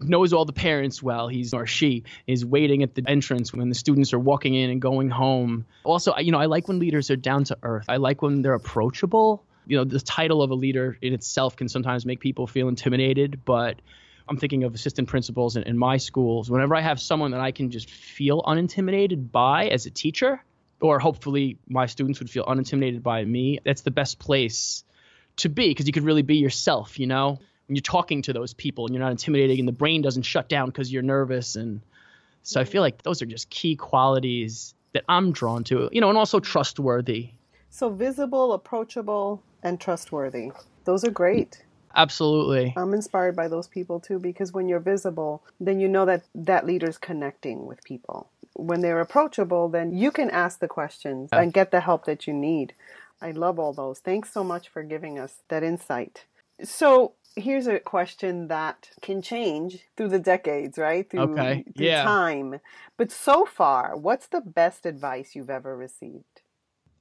knows 0.00 0.32
all 0.32 0.44
the 0.44 0.52
parents 0.52 1.00
well. 1.00 1.28
He's 1.28 1.54
or 1.54 1.64
she 1.64 2.02
is 2.26 2.44
waiting 2.44 2.82
at 2.82 2.96
the 2.96 3.04
entrance 3.06 3.52
when 3.54 3.68
the 3.68 3.76
students 3.76 4.12
are 4.12 4.18
walking 4.18 4.54
in 4.56 4.68
and 4.68 4.82
going 4.82 5.10
home. 5.10 5.64
Also, 5.84 6.12
you 6.18 6.32
know, 6.32 6.40
I 6.40 6.46
like 6.46 6.66
when 6.66 6.80
leaders 6.80 7.08
are 7.08 7.16
down 7.16 7.44
to 7.44 7.58
earth. 7.62 7.84
I 7.88 7.98
like 7.98 8.20
when 8.20 8.42
they're 8.42 8.54
approachable. 8.54 9.44
You 9.68 9.76
know, 9.76 9.84
the 9.84 10.00
title 10.00 10.42
of 10.42 10.50
a 10.50 10.56
leader 10.56 10.98
in 11.00 11.12
itself 11.12 11.54
can 11.54 11.68
sometimes 11.68 12.04
make 12.04 12.18
people 12.18 12.48
feel 12.48 12.66
intimidated, 12.66 13.44
but 13.44 13.80
I'm 14.28 14.38
thinking 14.38 14.64
of 14.64 14.74
assistant 14.74 15.06
principals 15.06 15.54
in, 15.54 15.62
in 15.62 15.78
my 15.78 15.98
schools. 15.98 16.50
Whenever 16.50 16.74
I 16.74 16.80
have 16.80 17.00
someone 17.00 17.30
that 17.30 17.40
I 17.40 17.52
can 17.52 17.70
just 17.70 17.88
feel 17.88 18.42
unintimidated 18.44 19.30
by 19.30 19.68
as 19.68 19.86
a 19.86 19.90
teacher, 19.90 20.42
or 20.82 20.98
hopefully 20.98 21.56
my 21.68 21.86
students 21.86 22.18
would 22.18 22.28
feel 22.28 22.44
unintimidated 22.44 23.02
by 23.02 23.24
me. 23.24 23.60
That's 23.64 23.82
the 23.82 23.90
best 23.90 24.18
place 24.18 24.84
to 25.36 25.48
be 25.48 25.68
because 25.68 25.86
you 25.86 25.92
could 25.92 26.02
really 26.02 26.22
be 26.22 26.36
yourself, 26.36 26.98
you 26.98 27.06
know? 27.06 27.38
When 27.68 27.76
you're 27.76 27.82
talking 27.82 28.22
to 28.22 28.32
those 28.32 28.52
people 28.52 28.86
and 28.86 28.94
you're 28.94 29.02
not 29.02 29.12
intimidating 29.12 29.60
and 29.60 29.68
the 29.68 29.72
brain 29.72 30.02
doesn't 30.02 30.24
shut 30.24 30.48
down 30.48 30.66
because 30.66 30.92
you're 30.92 31.02
nervous 31.02 31.56
and 31.56 31.80
so 32.42 32.60
I 32.60 32.64
feel 32.64 32.82
like 32.82 33.02
those 33.02 33.22
are 33.22 33.26
just 33.26 33.48
key 33.50 33.76
qualities 33.76 34.74
that 34.94 35.04
I'm 35.08 35.30
drawn 35.30 35.62
to, 35.64 35.88
you 35.92 36.00
know, 36.00 36.08
and 36.08 36.18
also 36.18 36.40
trustworthy. 36.40 37.30
So 37.70 37.88
visible, 37.88 38.52
approachable, 38.52 39.40
and 39.62 39.80
trustworthy. 39.80 40.50
Those 40.84 41.04
are 41.04 41.10
great. 41.10 41.62
Absolutely. 41.94 42.74
I'm 42.76 42.94
inspired 42.94 43.36
by 43.36 43.46
those 43.46 43.68
people 43.68 44.00
too 44.00 44.18
because 44.18 44.52
when 44.52 44.68
you're 44.68 44.80
visible, 44.80 45.44
then 45.60 45.78
you 45.78 45.88
know 45.88 46.04
that 46.06 46.24
that 46.34 46.66
leader's 46.66 46.98
connecting 46.98 47.66
with 47.66 47.84
people. 47.84 48.28
When 48.54 48.80
they're 48.80 49.00
approachable, 49.00 49.68
then 49.68 49.92
you 49.96 50.10
can 50.10 50.30
ask 50.30 50.58
the 50.60 50.68
questions 50.68 51.30
and 51.32 51.52
get 51.52 51.70
the 51.70 51.80
help 51.80 52.04
that 52.06 52.26
you 52.26 52.34
need. 52.34 52.74
I 53.20 53.30
love 53.30 53.58
all 53.58 53.72
those. 53.72 54.00
Thanks 54.00 54.32
so 54.32 54.42
much 54.42 54.68
for 54.68 54.82
giving 54.82 55.18
us 55.18 55.42
that 55.48 55.62
insight. 55.62 56.26
So, 56.62 57.14
here's 57.34 57.66
a 57.66 57.78
question 57.78 58.48
that 58.48 58.90
can 59.00 59.22
change 59.22 59.78
through 59.96 60.08
the 60.08 60.18
decades, 60.18 60.76
right? 60.76 61.08
Through, 61.08 61.32
okay. 61.32 61.64
through 61.76 61.86
yeah. 61.86 62.04
time. 62.04 62.60
But 62.96 63.10
so 63.10 63.44
far, 63.44 63.96
what's 63.96 64.26
the 64.26 64.40
best 64.40 64.86
advice 64.86 65.34
you've 65.34 65.50
ever 65.50 65.76
received? 65.76 66.42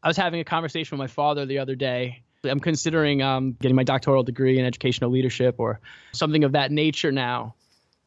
I 0.04 0.08
was 0.08 0.18
having 0.18 0.40
a 0.40 0.44
conversation 0.44 0.98
with 0.98 1.04
my 1.04 1.14
father 1.14 1.46
the 1.46 1.60
other 1.60 1.76
day. 1.76 2.24
I'm 2.44 2.60
considering 2.60 3.22
um, 3.22 3.56
getting 3.60 3.76
my 3.76 3.84
doctoral 3.84 4.24
degree 4.24 4.58
in 4.58 4.66
educational 4.66 5.12
leadership 5.12 5.56
or 5.60 5.80
something 6.12 6.44
of 6.44 6.54
that 6.54 6.72
nature 6.72 7.12
now. 7.12 7.56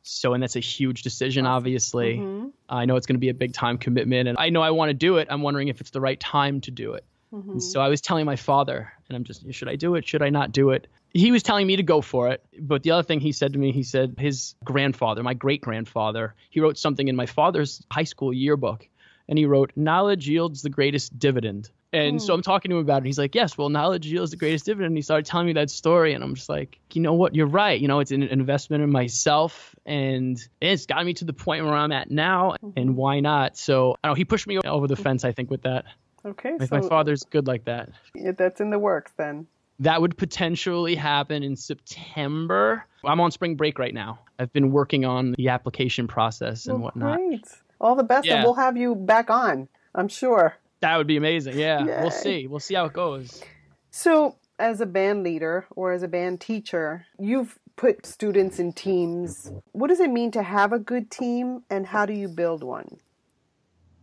So, 0.06 0.34
and 0.34 0.42
that's 0.42 0.54
a 0.54 0.60
huge 0.60 1.02
decision, 1.02 1.46
obviously. 1.46 2.18
Mm-hmm. 2.18 2.48
I 2.68 2.84
know 2.84 2.96
it's 2.96 3.06
going 3.06 3.16
to 3.16 3.20
be 3.20 3.30
a 3.30 3.34
big 3.34 3.54
time 3.54 3.78
commitment, 3.78 4.28
and 4.28 4.38
I 4.38 4.50
know 4.50 4.60
I 4.60 4.70
want 4.70 4.90
to 4.90 4.94
do 4.94 5.16
it. 5.16 5.28
I'm 5.30 5.40
wondering 5.40 5.68
if 5.68 5.80
it's 5.80 5.90
the 5.90 6.00
right 6.00 6.20
time 6.20 6.60
to 6.62 6.70
do 6.70 6.92
it. 6.92 7.04
Mm-hmm. 7.32 7.58
So 7.58 7.80
I 7.80 7.88
was 7.88 8.02
telling 8.02 8.26
my 8.26 8.36
father, 8.36 8.92
and 9.08 9.16
I'm 9.16 9.24
just, 9.24 9.50
should 9.52 9.68
I 9.68 9.76
do 9.76 9.94
it? 9.94 10.06
Should 10.06 10.22
I 10.22 10.28
not 10.28 10.52
do 10.52 10.70
it? 10.70 10.86
He 11.14 11.32
was 11.32 11.42
telling 11.42 11.66
me 11.66 11.76
to 11.76 11.82
go 11.82 12.02
for 12.02 12.28
it. 12.28 12.44
But 12.60 12.82
the 12.82 12.90
other 12.90 13.02
thing 13.02 13.20
he 13.20 13.32
said 13.32 13.54
to 13.54 13.58
me, 13.58 13.72
he 13.72 13.82
said 13.82 14.16
his 14.18 14.54
grandfather, 14.62 15.22
my 15.22 15.34
great 15.34 15.62
grandfather, 15.62 16.34
he 16.50 16.60
wrote 16.60 16.76
something 16.76 17.08
in 17.08 17.16
my 17.16 17.26
father's 17.26 17.82
high 17.90 18.04
school 18.04 18.32
yearbook. 18.32 18.86
And 19.26 19.38
he 19.38 19.46
wrote, 19.46 19.72
Knowledge 19.74 20.28
yields 20.28 20.60
the 20.60 20.70
greatest 20.70 21.18
dividend. 21.18 21.70
And 21.94 22.18
mm. 22.18 22.20
so 22.20 22.34
I'm 22.34 22.42
talking 22.42 22.70
to 22.70 22.76
him 22.76 22.82
about 22.82 23.02
it. 23.02 23.06
He's 23.06 23.18
like, 23.18 23.34
Yes, 23.34 23.56
well, 23.56 23.68
knowledge 23.68 24.06
yields 24.06 24.32
the 24.32 24.36
greatest 24.36 24.66
dividend. 24.66 24.88
And 24.88 24.98
he 24.98 25.02
started 25.02 25.26
telling 25.26 25.46
me 25.46 25.52
that 25.54 25.70
story. 25.70 26.12
And 26.12 26.24
I'm 26.24 26.34
just 26.34 26.48
like, 26.48 26.78
You 26.92 27.00
know 27.00 27.14
what? 27.14 27.34
You're 27.34 27.46
right. 27.46 27.80
You 27.80 27.88
know, 27.88 28.00
it's 28.00 28.10
an 28.10 28.22
investment 28.24 28.82
in 28.82 28.90
myself. 28.90 29.74
And 29.86 30.38
it's 30.60 30.86
got 30.86 31.04
me 31.06 31.14
to 31.14 31.24
the 31.24 31.32
point 31.32 31.64
where 31.64 31.74
I'm 31.74 31.92
at 31.92 32.10
now. 32.10 32.56
Mm-hmm. 32.62 32.78
And 32.78 32.96
why 32.96 33.20
not? 33.20 33.56
So 33.56 33.96
I 34.02 34.08
don't 34.08 34.12
know. 34.12 34.14
He 34.16 34.24
pushed 34.24 34.46
me 34.46 34.58
over 34.58 34.88
the 34.88 34.96
fence, 34.96 35.24
I 35.24 35.32
think, 35.32 35.50
with 35.50 35.62
that. 35.62 35.84
Okay. 36.26 36.56
My, 36.58 36.66
so 36.66 36.80
my 36.80 36.88
father's 36.88 37.22
good 37.22 37.46
like 37.46 37.66
that. 37.66 37.90
Yeah, 38.14 38.32
that's 38.32 38.60
in 38.60 38.70
the 38.70 38.78
works 38.78 39.12
then. 39.16 39.46
That 39.80 40.00
would 40.00 40.16
potentially 40.16 40.94
happen 40.94 41.42
in 41.42 41.56
September. 41.56 42.86
I'm 43.04 43.20
on 43.20 43.30
spring 43.30 43.56
break 43.56 43.78
right 43.78 43.92
now. 43.92 44.20
I've 44.38 44.52
been 44.52 44.70
working 44.70 45.04
on 45.04 45.34
the 45.36 45.48
application 45.48 46.06
process 46.06 46.66
and 46.66 46.76
well, 46.76 46.84
whatnot. 46.84 47.16
Great. 47.16 47.44
All 47.80 47.96
the 47.96 48.04
best, 48.04 48.26
Yeah. 48.26 48.36
and 48.36 48.44
we'll 48.44 48.54
have 48.54 48.76
you 48.76 48.94
back 48.94 49.30
on, 49.30 49.68
I'm 49.94 50.08
sure. 50.08 50.56
That 50.84 50.98
would 50.98 51.06
be 51.06 51.16
amazing. 51.16 51.58
Yeah, 51.58 51.84
Yay. 51.84 52.00
we'll 52.02 52.10
see. 52.10 52.46
We'll 52.46 52.60
see 52.60 52.74
how 52.74 52.84
it 52.84 52.92
goes. 52.92 53.42
So, 53.90 54.36
as 54.58 54.80
a 54.82 54.86
band 54.86 55.22
leader 55.22 55.66
or 55.70 55.92
as 55.92 56.02
a 56.02 56.08
band 56.08 56.40
teacher, 56.42 57.06
you've 57.18 57.58
put 57.76 58.04
students 58.04 58.58
in 58.58 58.72
teams. 58.74 59.50
What 59.72 59.88
does 59.88 60.00
it 60.00 60.10
mean 60.10 60.30
to 60.32 60.42
have 60.42 60.72
a 60.74 60.78
good 60.78 61.10
team, 61.10 61.62
and 61.70 61.86
how 61.86 62.04
do 62.06 62.12
you 62.12 62.28
build 62.28 62.62
one? 62.62 62.98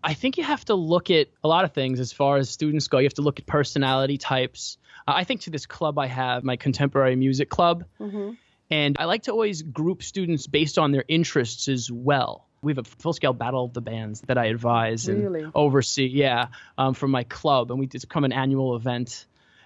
I 0.03 0.15
think 0.15 0.37
you 0.37 0.43
have 0.43 0.65
to 0.65 0.73
look 0.75 1.11
at 1.11 1.27
a 1.43 1.47
lot 1.47 1.63
of 1.65 1.73
things 1.73 1.99
as 1.99 2.11
far 2.11 2.37
as 2.37 2.49
students 2.49 2.87
go. 2.87 2.97
You 2.97 3.05
have 3.05 3.13
to 3.15 3.21
look 3.21 3.39
at 3.39 3.45
personality 3.45 4.17
types. 4.17 4.77
Uh, 5.07 5.13
I 5.15 5.23
think 5.23 5.41
to 5.41 5.51
this 5.51 5.67
club 5.67 5.99
I 5.99 6.07
have, 6.07 6.43
my 6.43 6.55
contemporary 6.55 7.15
music 7.15 7.49
club, 7.49 7.85
Mm-hmm. 7.99 8.31
and 8.71 8.95
I 8.99 9.05
like 9.05 9.23
to 9.23 9.31
always 9.31 9.61
group 9.61 10.01
students 10.01 10.47
based 10.47 10.79
on 10.79 10.91
their 10.91 11.05
interests 11.07 11.67
as 11.67 11.91
well. 11.91 12.47
We 12.63 12.71
have 12.71 12.77
a 12.77 12.83
full 12.83 13.13
scale 13.13 13.33
battle 13.33 13.65
of 13.65 13.73
the 13.73 13.81
bands 13.81 14.21
that 14.27 14.37
I 14.37 14.45
advise 14.45 15.07
and 15.07 15.23
Really? 15.23 15.49
oversee, 15.55 16.05
yeah, 16.05 16.47
um, 16.77 16.93
from 16.93 17.09
my 17.09 17.23
club, 17.23 17.71
and 17.71 17.79
we 17.79 17.87
it's 17.91 18.05
become 18.05 18.23
an 18.23 18.33
annual 18.33 18.75
event. 18.75 19.25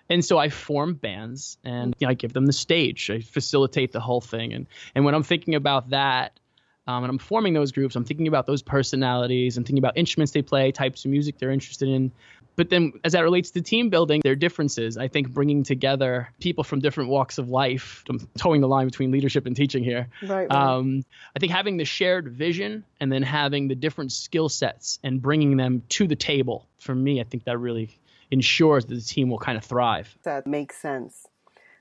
And 0.10 0.24
so 0.24 0.38
I 0.38 0.50
form 0.50 0.94
bands 0.94 1.58
and 1.64 1.96
you 2.00 2.08
know, 2.08 2.12
I 2.12 2.14
give 2.14 2.32
them 2.32 2.46
the 2.46 2.54
stage. 2.54 3.10
I 3.10 3.20
facilitate 3.20 3.92
the 3.92 4.00
whole 4.00 4.22
thing. 4.22 4.54
And, 4.54 4.68
and 4.94 5.04
when 5.04 5.16
I'm 5.16 5.24
thinking 5.24 5.56
about 5.56 5.90
that, 5.90 6.40
um, 6.88 7.04
and 7.04 7.10
I'm 7.10 7.18
forming 7.18 7.54
those 7.54 7.72
groups, 7.72 7.96
I'm 7.96 8.06
thinking 8.06 8.28
about 8.28 8.46
those 8.46 8.62
personalities. 8.62 9.58
I'm 9.58 9.64
thinking 9.64 9.80
about 9.80 9.98
instruments 9.98 10.32
they 10.32 10.44
play, 10.44 10.72
types 10.72 11.04
of 11.04 11.12
music 11.12 11.38
they're 11.40 11.52
interested 11.52 11.90
in. 11.90 12.12
But 12.56 12.70
then, 12.70 12.94
as 13.04 13.14
that 13.14 13.22
relates 13.22 13.52
to 13.52 13.62
team 13.62 13.90
building, 13.90 14.22
there 14.24 14.32
are 14.32 14.36
differences. 14.36 14.98
I 14.98 15.08
think 15.08 15.30
bringing 15.30 15.64
together 15.64 16.30
people 16.40 16.64
from 16.64 16.80
different 16.80 17.10
walks 17.10 17.38
of 17.38 17.50
life, 17.50 18.04
I'm 18.10 18.20
toeing 18.38 18.62
the 18.62 18.68
line 18.68 18.86
between 18.86 19.12
leadership 19.12 19.46
and 19.46 19.56
teaching 19.56 19.84
here. 19.84 20.08
Right. 20.22 20.50
right. 20.50 20.52
Um, 20.52 21.04
I 21.36 21.40
think 21.40 21.52
having 21.52 21.78
the 21.78 21.86
shared 21.86 22.30
vision 22.30 22.84
and 23.00 23.12
then 23.12 23.24
having 23.24 23.68
the 23.68 23.76
different 23.76 24.12
skill 24.12 24.50
sets 24.50 25.00
and 25.04 25.22
bringing 25.22 25.58
them 25.58 25.84
to 25.90 26.08
the 26.08 26.16
table, 26.16 26.66
for 26.80 26.96
me, 26.96 27.20
I 27.20 27.24
think 27.24 27.44
that 27.46 27.58
really 27.58 27.98
ensures 28.32 28.86
that 28.86 28.96
the 28.96 29.02
team 29.02 29.30
will 29.30 29.38
kind 29.38 29.58
of 29.58 29.64
thrive. 29.64 30.16
that 30.24 30.48
makes 30.48 30.78
sense. 30.78 31.28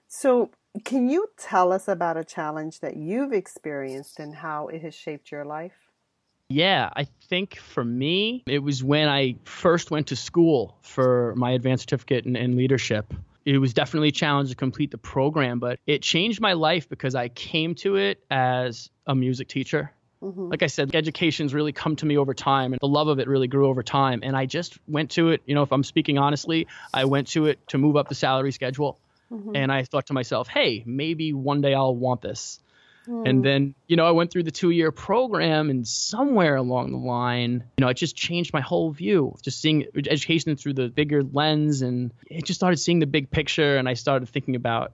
So, 0.08 0.50
can 0.84 1.08
you 1.08 1.28
tell 1.36 1.72
us 1.72 1.86
about 1.88 2.16
a 2.16 2.24
challenge 2.24 2.80
that 2.80 2.96
you've 2.96 3.32
experienced 3.32 4.18
and 4.18 4.34
how 4.34 4.68
it 4.68 4.82
has 4.82 4.94
shaped 4.94 5.30
your 5.30 5.44
life? 5.44 5.83
Yeah, 6.48 6.90
I 6.94 7.06
think 7.28 7.56
for 7.56 7.84
me, 7.84 8.42
it 8.46 8.58
was 8.58 8.84
when 8.84 9.08
I 9.08 9.36
first 9.44 9.90
went 9.90 10.08
to 10.08 10.16
school 10.16 10.76
for 10.82 11.34
my 11.36 11.52
advanced 11.52 11.82
certificate 11.82 12.26
in, 12.26 12.36
in 12.36 12.56
leadership. 12.56 13.12
It 13.44 13.58
was 13.58 13.74
definitely 13.74 14.08
a 14.08 14.12
challenge 14.12 14.50
to 14.50 14.56
complete 14.56 14.90
the 14.90 14.98
program, 14.98 15.58
but 15.58 15.78
it 15.86 16.02
changed 16.02 16.40
my 16.40 16.54
life 16.54 16.88
because 16.88 17.14
I 17.14 17.28
came 17.28 17.74
to 17.76 17.96
it 17.96 18.24
as 18.30 18.90
a 19.06 19.14
music 19.14 19.48
teacher. 19.48 19.92
Mm-hmm. 20.22 20.48
Like 20.48 20.62
I 20.62 20.68
said, 20.68 20.94
education's 20.94 21.52
really 21.52 21.72
come 21.72 21.96
to 21.96 22.06
me 22.06 22.16
over 22.16 22.32
time, 22.32 22.72
and 22.72 22.80
the 22.80 22.88
love 22.88 23.08
of 23.08 23.18
it 23.18 23.28
really 23.28 23.48
grew 23.48 23.68
over 23.68 23.82
time. 23.82 24.20
And 24.22 24.34
I 24.34 24.46
just 24.46 24.78
went 24.88 25.10
to 25.12 25.30
it, 25.30 25.42
you 25.44 25.54
know, 25.54 25.62
if 25.62 25.72
I'm 25.72 25.84
speaking 25.84 26.16
honestly, 26.16 26.66
I 26.94 27.04
went 27.04 27.28
to 27.28 27.46
it 27.46 27.66
to 27.68 27.78
move 27.78 27.96
up 27.96 28.08
the 28.08 28.14
salary 28.14 28.52
schedule. 28.52 28.98
Mm-hmm. 29.30 29.56
And 29.56 29.72
I 29.72 29.84
thought 29.84 30.06
to 30.06 30.14
myself, 30.14 30.48
hey, 30.48 30.82
maybe 30.86 31.32
one 31.32 31.60
day 31.60 31.74
I'll 31.74 31.94
want 31.94 32.22
this. 32.22 32.60
And 33.06 33.38
hmm. 33.38 33.42
then, 33.42 33.74
you 33.86 33.96
know, 33.96 34.06
I 34.06 34.10
went 34.12 34.30
through 34.30 34.44
the 34.44 34.50
two 34.50 34.70
year 34.70 34.92
program, 34.92 35.70
and 35.70 35.86
somewhere 35.86 36.56
along 36.56 36.92
the 36.92 36.98
line, 36.98 37.64
you 37.76 37.84
know, 37.84 37.88
it 37.88 37.94
just 37.94 38.16
changed 38.16 38.52
my 38.52 38.60
whole 38.60 38.90
view. 38.90 39.36
Just 39.42 39.60
seeing 39.60 39.86
education 39.94 40.56
through 40.56 40.74
the 40.74 40.88
bigger 40.88 41.22
lens, 41.22 41.82
and 41.82 42.12
it 42.30 42.44
just 42.44 42.58
started 42.58 42.78
seeing 42.78 42.98
the 42.98 43.06
big 43.06 43.30
picture. 43.30 43.76
And 43.76 43.88
I 43.88 43.94
started 43.94 44.28
thinking 44.28 44.56
about, 44.56 44.92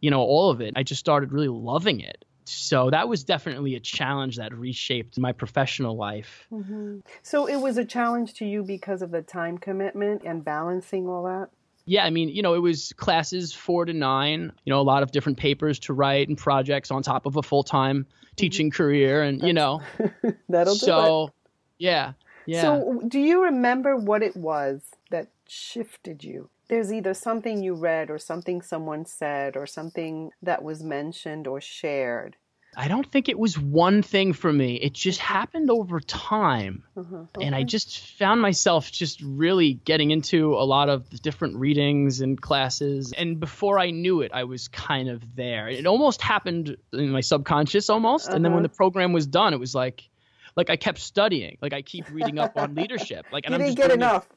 you 0.00 0.10
know, 0.10 0.20
all 0.20 0.50
of 0.50 0.60
it. 0.60 0.74
I 0.76 0.82
just 0.82 1.00
started 1.00 1.32
really 1.32 1.48
loving 1.48 2.00
it. 2.00 2.24
So 2.44 2.90
that 2.90 3.08
was 3.08 3.24
definitely 3.24 3.76
a 3.76 3.80
challenge 3.80 4.36
that 4.38 4.52
reshaped 4.52 5.18
my 5.18 5.32
professional 5.32 5.96
life. 5.96 6.46
Mm-hmm. 6.52 6.98
So, 7.22 7.46
it 7.46 7.56
was 7.56 7.78
a 7.78 7.84
challenge 7.84 8.34
to 8.34 8.44
you 8.44 8.64
because 8.64 9.02
of 9.02 9.10
the 9.10 9.22
time 9.22 9.58
commitment 9.58 10.22
and 10.24 10.44
balancing 10.44 11.06
all 11.06 11.24
that? 11.24 11.50
Yeah, 11.84 12.04
I 12.04 12.10
mean, 12.10 12.28
you 12.28 12.42
know, 12.42 12.54
it 12.54 12.60
was 12.60 12.92
classes 12.96 13.52
four 13.52 13.84
to 13.84 13.92
nine, 13.92 14.52
you 14.64 14.70
know, 14.70 14.80
a 14.80 14.82
lot 14.82 15.02
of 15.02 15.10
different 15.10 15.38
papers 15.38 15.78
to 15.80 15.92
write 15.92 16.28
and 16.28 16.38
projects 16.38 16.90
on 16.90 17.02
top 17.02 17.26
of 17.26 17.36
a 17.36 17.42
full 17.42 17.62
time 17.62 18.04
mm-hmm. 18.04 18.34
teaching 18.36 18.70
career. 18.70 19.22
And, 19.22 19.42
you 19.42 19.52
know, 19.52 19.82
That'll 20.48 20.74
do 20.74 20.78
it. 20.78 20.86
so 20.86 21.30
yeah, 21.78 22.12
yeah. 22.46 22.62
So, 22.62 23.02
do 23.08 23.18
you 23.18 23.42
remember 23.42 23.96
what 23.96 24.22
it 24.22 24.36
was 24.36 24.82
that 25.10 25.28
shifted 25.48 26.22
you? 26.22 26.48
There's 26.68 26.92
either 26.92 27.12
something 27.12 27.62
you 27.62 27.74
read 27.74 28.10
or 28.10 28.18
something 28.18 28.62
someone 28.62 29.04
said 29.04 29.56
or 29.56 29.66
something 29.66 30.30
that 30.40 30.62
was 30.62 30.82
mentioned 30.82 31.46
or 31.46 31.60
shared. 31.60 32.36
I 32.74 32.88
don't 32.88 33.06
think 33.10 33.28
it 33.28 33.38
was 33.38 33.58
one 33.58 34.02
thing 34.02 34.32
for 34.32 34.50
me. 34.50 34.76
It 34.76 34.94
just 34.94 35.20
happened 35.20 35.70
over 35.70 36.00
time. 36.00 36.84
Uh-huh. 36.96 37.24
And 37.40 37.54
I 37.54 37.64
just 37.64 37.98
found 38.18 38.40
myself 38.40 38.90
just 38.90 39.20
really 39.20 39.74
getting 39.74 40.10
into 40.10 40.54
a 40.54 40.64
lot 40.64 40.88
of 40.88 41.10
the 41.10 41.18
different 41.18 41.56
readings 41.56 42.22
and 42.22 42.40
classes. 42.40 43.12
And 43.12 43.38
before 43.38 43.78
I 43.78 43.90
knew 43.90 44.22
it, 44.22 44.30
I 44.32 44.44
was 44.44 44.68
kind 44.68 45.10
of 45.10 45.36
there. 45.36 45.68
It 45.68 45.86
almost 45.86 46.22
happened 46.22 46.76
in 46.94 47.10
my 47.10 47.20
subconscious 47.20 47.90
almost. 47.90 48.28
And 48.30 48.42
then 48.44 48.52
when 48.52 48.60
Uh-huh. 48.64 48.68
the 48.72 48.76
program 48.76 49.12
was 49.12 49.26
done, 49.26 49.52
it 49.52 49.60
was 49.60 49.74
like, 49.74 50.08
like 50.56 50.70
I 50.70 50.76
kept 50.76 50.98
studying. 50.98 51.58
Like 51.60 51.74
I 51.74 51.82
keep 51.82 52.10
reading 52.10 52.38
up 52.38 52.56
on 52.56 52.74
leadership. 52.74 53.26
Like, 53.32 53.44
and 53.44 53.52
you 53.52 53.56
I'm 53.56 53.60
didn't 53.66 53.76
just 53.76 53.88
get 53.90 53.98
doing 53.98 54.00
it- 54.00 54.04
enough. 54.04 54.28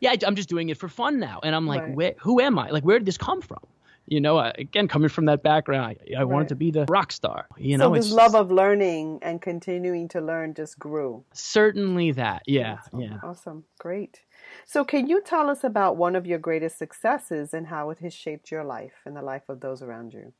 yeah, 0.00 0.12
I- 0.12 0.26
I'm 0.26 0.36
just 0.36 0.48
doing 0.48 0.70
it 0.70 0.78
for 0.78 0.88
fun 0.88 1.18
now. 1.20 1.40
And 1.42 1.54
I'm 1.54 1.66
like, 1.66 1.82
Right. 1.82 1.94
where, 1.94 2.14
who 2.20 2.40
am 2.40 2.58
I? 2.58 2.70
Like, 2.70 2.84
where 2.84 2.98
did 2.98 3.06
this 3.06 3.18
come 3.18 3.42
from? 3.42 3.60
You 4.06 4.20
know, 4.20 4.38
again, 4.40 4.88
coming 4.88 5.08
from 5.08 5.26
that 5.26 5.42
background, 5.42 5.96
I, 6.10 6.14
I 6.14 6.18
Right. 6.18 6.24
wanted 6.24 6.48
to 6.48 6.54
be 6.56 6.70
the 6.72 6.86
rock 6.88 7.12
star. 7.12 7.46
You 7.56 7.78
so 7.78 7.88
know, 7.88 7.94
this 7.94 8.10
love 8.10 8.34
of 8.34 8.50
learning 8.50 9.20
and 9.22 9.40
continuing 9.40 10.08
to 10.08 10.20
learn 10.20 10.54
just 10.54 10.78
grew. 10.78 11.24
certainly 11.32 12.10
that. 12.12 12.42
Yeah, 12.46 12.78
Awesome. 12.86 13.00
yeah. 13.00 13.18
Awesome. 13.22 13.64
Great. 13.78 14.22
So 14.66 14.84
can 14.84 15.06
you 15.08 15.20
tell 15.22 15.48
us 15.48 15.62
about 15.62 15.96
one 15.96 16.16
of 16.16 16.26
your 16.26 16.38
greatest 16.38 16.78
successes 16.78 17.54
and 17.54 17.68
how 17.68 17.90
it 17.90 17.98
has 18.00 18.12
shaped 18.12 18.50
your 18.50 18.64
life 18.64 18.94
and 19.06 19.16
the 19.16 19.22
life 19.22 19.48
of 19.48 19.60
those 19.60 19.82
around 19.82 20.12
you? 20.12 20.32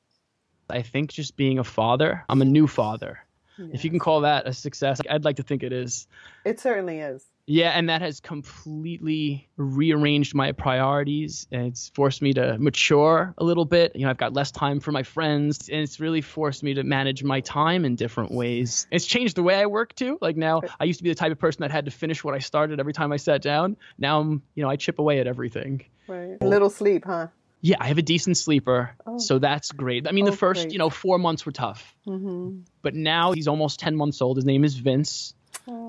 I 0.69 0.83
think 0.83 1.11
just 1.13 1.37
being 1.37 1.59
a 1.59 1.65
father, 1.65 2.25
I'm 2.29 2.43
a 2.43 2.47
new 2.47 2.67
father. 2.67 3.21
If 3.59 3.85
you 3.85 3.91
can 3.91 3.99
call 4.01 4.23
that 4.23 4.49
a 4.49 4.53
success, 4.53 4.99
I'd 5.09 5.25
like 5.25 5.37
to 5.37 5.43
think 5.45 5.63
it 5.63 5.73
is. 5.73 6.09
It 6.45 6.59
certainly 6.59 6.99
is. 6.99 7.25
Yeah, 7.47 7.71
and 7.71 7.89
that 7.89 8.03
has 8.03 8.21
completely 8.21 9.49
rearranged 9.57 10.35
my 10.35 10.53
priorities 10.53 11.49
and 11.51 11.67
it's 11.67 11.89
forced 11.89 12.23
me 12.23 12.33
to 12.35 12.57
mature 12.59 13.35
a 13.37 13.45
little 13.45 13.65
bit. 13.65 13.97
You 13.97 14.05
know, 14.05 14.11
I've 14.11 14.17
got 14.17 14.33
less 14.33 14.53
time 14.53 14.79
for 14.79 14.93
my 14.93 15.03
friends 15.03 15.69
and 15.69 15.81
it's 15.81 15.99
really 15.99 16.21
forced 16.21 16.63
me 16.63 16.75
to 16.75 16.85
manage 16.85 17.25
my 17.25 17.41
time 17.41 17.85
in 17.85 17.97
different 17.97 18.31
ways. 18.31 18.87
It's 18.93 19.07
changed 19.07 19.37
the 19.37 19.43
way 19.43 19.57
I 19.57 19.67
work 19.67 19.95
too. 19.95 20.19
Like 20.21 20.37
now 20.37 20.63
I 20.79 20.85
used 20.85 21.01
to 21.01 21.03
be 21.03 21.11
the 21.11 21.17
type 21.17 21.33
of 21.33 21.39
person 21.39 21.63
that 21.63 21.73
had 21.73 21.87
to 21.87 21.91
finish 21.91 22.23
what 22.23 22.35
I 22.35 22.39
started 22.39 22.79
every 22.79 22.93
time 22.93 23.11
I 23.11 23.17
sat 23.17 23.43
down. 23.43 23.77
Now 23.99 24.21
I'm, 24.21 24.43
you 24.55 24.63
know, 24.63 24.71
I 24.71 24.77
chip 24.77 25.01
away 25.01 25.19
at 25.19 25.27
everything. 25.27 25.85
Right. 26.07 26.39
A 26.41 26.47
little 26.47 26.71
sleep, 26.71 27.05
huh? 27.05 27.29
Yeah, 27.65 27.77
I 27.79 27.87
have 27.87 27.99
a 27.99 28.03
decent 28.03 28.37
sleeper, 28.37 28.91
oh. 29.07 29.19
so 29.19 29.39
that's 29.39 29.71
great. 29.71 30.09
I 30.09 30.11
mean, 30.11 30.27
oh, 30.27 30.33
the 30.33 30.37
first, 30.37 30.63
great. 30.63 30.73
you 30.73 30.81
know, 30.81 30.91
four 30.91 31.17
months 31.19 31.47
were 31.47 31.53
tough, 31.53 31.95
mm-hmm. 32.05 32.63
but 32.83 32.97
now 32.97 33.31
he's 33.31 33.47
almost 33.47 33.79
ten 33.79 33.95
months 33.95 34.21
old. 34.21 34.37
His 34.37 34.45
name 34.45 34.65
is 34.65 34.75
Vince, 34.75 35.33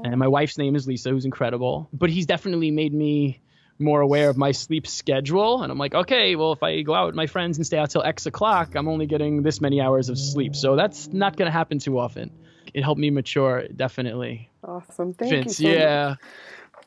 and 0.03 0.17
my 0.17 0.27
wife's 0.27 0.57
name 0.57 0.75
is 0.75 0.88
Lisa, 0.88 1.10
who's 1.10 1.25
incredible. 1.25 1.89
But 1.93 2.10
he's 2.10 2.25
definitely 2.25 2.72
made 2.72 2.93
me 2.93 3.41
more 3.79 4.01
aware 4.01 4.29
of 4.29 4.38
my 4.38 4.51
sleep 4.51 4.86
schedule. 4.86 5.63
And 5.63 5.72
I'm 5.72 5.77
like, 5.77 5.95
okay, 5.95 6.36
well, 6.36 6.51
if 6.53 6.62
I 6.62 6.81
go 6.81 6.93
out 6.93 7.07
with 7.07 7.15
my 7.15 7.27
friends 7.27 7.57
and 7.57 7.65
stay 7.65 7.77
out 7.77 7.89
till 7.89 8.03
X 8.03 8.25
o'clock, 8.25 8.75
I'm 8.75 8.88
only 8.88 9.07
getting 9.07 9.43
this 9.43 9.62
many 9.62 9.81
hours 9.81 10.10
of 10.10 10.19
sleep. 10.19 10.55
So 10.55 10.75
that's 10.75 11.07
not 11.07 11.36
going 11.36 11.48
to 11.48 11.51
happen 11.51 11.79
too 11.79 11.98
often. 11.98 12.31
It 12.74 12.83
helped 12.83 13.00
me 13.00 13.10
mature, 13.10 13.67
definitely. 13.67 14.50
Awesome. 14.63 15.13
Thank 15.13 15.31
Vince, 15.31 15.60
you. 15.60 15.72
So 15.72 15.77
yeah. 15.77 16.10
Much. 16.10 16.19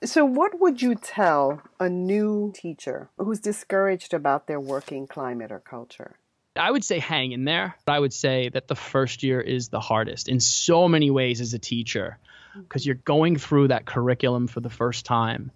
So, 0.04 0.26
what 0.26 0.60
would 0.60 0.82
you 0.82 0.94
tell 0.94 1.62
a 1.80 1.88
new 1.88 2.52
teacher 2.54 3.08
who's 3.16 3.40
discouraged 3.40 4.12
about 4.12 4.46
their 4.46 4.60
working 4.60 5.06
climate 5.06 5.50
or 5.50 5.58
culture? 5.58 6.18
I 6.56 6.70
would 6.70 6.84
say 6.84 6.98
hang 6.98 7.32
in 7.32 7.44
there. 7.44 7.74
I 7.86 7.98
would 7.98 8.12
say 8.12 8.48
that 8.50 8.68
the 8.68 8.74
first 8.74 9.22
year 9.22 9.40
is 9.40 9.68
the 9.68 9.80
hardest 9.80 10.28
in 10.28 10.40
so 10.40 10.88
many 10.88 11.10
ways 11.10 11.40
as 11.40 11.54
a 11.54 11.58
teacher 11.58 12.18
mm-hmm. 12.50 12.62
because 12.62 12.84
you're 12.84 12.96
going 12.96 13.36
through 13.36 13.68
that 13.68 13.86
curriculum 13.86 14.46
for 14.46 14.60
the 14.60 14.70
first 14.70 15.06
time. 15.06 15.50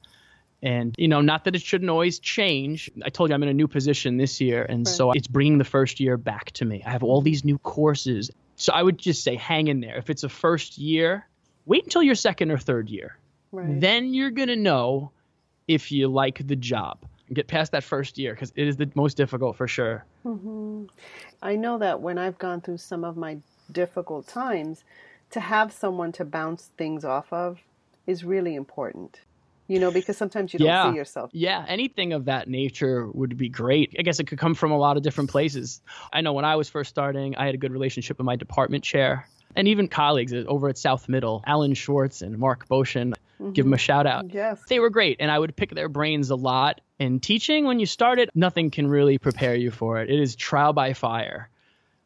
And, 0.63 0.95
you 0.99 1.09
know, 1.09 1.23
not 1.23 1.45
that 1.45 1.55
it 1.55 1.63
shouldn't 1.63 1.91
always 1.91 2.19
change. 2.19 2.91
I 3.03 3.09
told 3.09 3.31
you 3.31 3.35
I'm 3.35 3.43
in 3.43 3.49
a 3.49 3.55
new 3.55 3.69
position 3.69 4.19
this 4.19 4.41
year. 4.41 4.63
And 4.63 4.87
right. 4.87 4.95
so 4.95 5.13
it's 5.13 5.27
bringing 5.27 5.59
the 5.59 5.65
first 5.65 6.01
year 6.01 6.19
back 6.19 6.51
to 6.53 6.65
me. 6.65 6.83
I 6.85 6.91
have 6.91 7.03
all 7.03 7.23
these 7.23 7.45
new 7.45 7.59
courses. 7.59 8.31
So 8.57 8.73
I 8.73 8.83
would 8.83 8.99
just 8.99 9.25
say 9.25 9.37
hang 9.37 9.69
in 9.69 9.81
there. 9.81 9.97
If 9.97 10.11
it's 10.11 10.23
a 10.23 10.29
first 10.29 10.77
year, 10.77 11.27
wait 11.65 11.85
until 11.85 12.03
your 12.03 12.15
second 12.15 12.51
or 12.51 12.59
third 12.59 12.91
year. 12.91 13.17
Right. 13.53 13.81
Then 13.81 14.13
you're 14.13 14.31
going 14.31 14.49
to 14.49 14.57
know 14.57 15.13
if 15.67 15.93
you 15.93 16.09
like 16.09 16.47
the 16.47 16.57
job. 16.57 17.07
Get 17.33 17.47
past 17.47 17.73
that 17.73 17.85
first 17.85 18.19
year 18.19 18.35
because 18.35 18.53
it 18.57 18.67
is 18.67 18.77
the 18.77 18.91
most 18.95 19.17
difficult 19.17 19.57
for 19.57 19.69
sure. 19.69 20.05
Mm-hmm. 20.25 20.87
I 21.43 21.57
know 21.57 21.79
that 21.79 22.01
when 22.01 22.19
I've 22.19 22.39
gone 22.39 22.61
through 22.61 22.79
some 22.79 23.05
of 23.05 23.17
my 23.17 23.39
difficult 23.71 24.27
times, 24.27 24.85
to 25.31 25.41
have 25.41 25.73
someone 25.73 26.13
to 26.13 26.25
bounce 26.25 26.71
things 26.77 27.05
off 27.05 27.33
of 27.33 27.61
is 28.07 28.25
really 28.25 28.55
important. 28.55 29.21
You 29.69 29.79
know, 29.79 29.93
because 29.93 30.17
sometimes 30.17 30.53
you 30.53 30.59
don't 30.59 30.67
yeah. 30.67 30.91
see 30.91 30.97
yourself. 30.97 31.31
Yeah, 31.33 31.65
anything 31.69 32.13
of 32.13 32.25
that 32.25 32.49
nature 32.49 33.07
would 33.13 33.37
be 33.37 33.49
great. 33.49 33.95
I 33.97 34.03
guess 34.03 34.19
it 34.19 34.27
could 34.27 34.39
come 34.39 34.55
from 34.55 34.73
a 34.73 34.77
lot 34.77 34.97
of 34.97 35.05
different 35.05 35.31
places. 35.31 35.81
I 36.13 36.23
know 36.23 36.33
when 36.33 36.45
I 36.45 36.57
was 36.57 36.69
first 36.69 36.91
starting, 36.91 37.37
I 37.37 37.47
had 37.47 37.55
a 37.55 37.59
good 37.59 37.71
relationship 37.71 38.19
with 38.19 38.25
my 38.25 38.35
department 38.35 38.83
chair 38.83 39.29
and 39.55 39.69
even 39.69 39.87
colleagues 39.87 40.33
over 40.33 40.69
at 40.69 40.77
South 40.77 41.09
Middle, 41.09 41.45
Alan 41.47 41.75
Schwartz 41.75 42.21
and 42.21 42.37
Mark 42.37 42.67
Boshin. 42.69 43.15
Mm-hmm. 43.41 43.53
Give 43.53 43.65
them 43.65 43.73
a 43.73 43.79
shout 43.79 44.07
out. 44.07 44.33
Yes. 44.33 44.61
They 44.69 44.81
were 44.81 44.91
great, 44.91 45.17
and 45.21 45.31
I 45.31 45.39
would 45.39 45.57
pick 45.57 45.71
their 45.71 45.89
brains 45.89 46.31
a 46.31 46.37
lot. 46.37 46.81
And 46.99 47.23
teaching, 47.23 47.65
when 47.65 47.81
you 47.81 47.87
start 47.87 48.19
it, 48.19 48.29
nothing 48.35 48.71
can 48.71 48.87
really 48.87 49.17
prepare 49.17 49.55
you 49.55 49.71
for 49.71 49.99
it. 50.01 50.11
It 50.11 50.21
is 50.21 50.37
trial 50.37 50.75
by 50.75 50.93
fire. 50.93 51.49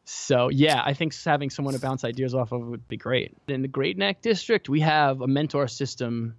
So 0.05 0.49
yeah, 0.49 0.81
I 0.85 0.93
think 0.93 1.13
having 1.23 1.49
someone 1.49 1.73
to 1.73 1.79
bounce 1.79 2.03
ideas 2.05 2.35
off 2.35 2.51
of 2.51 2.61
would 2.61 2.87
be 2.87 2.95
great. 2.95 3.35
In 3.47 3.61
the 3.63 3.67
Great 3.67 3.97
Neck 3.97 4.21
District, 4.21 4.69
we 4.69 4.79
have 4.81 5.21
a 5.21 5.27
mentor 5.27 5.67
system 5.67 6.35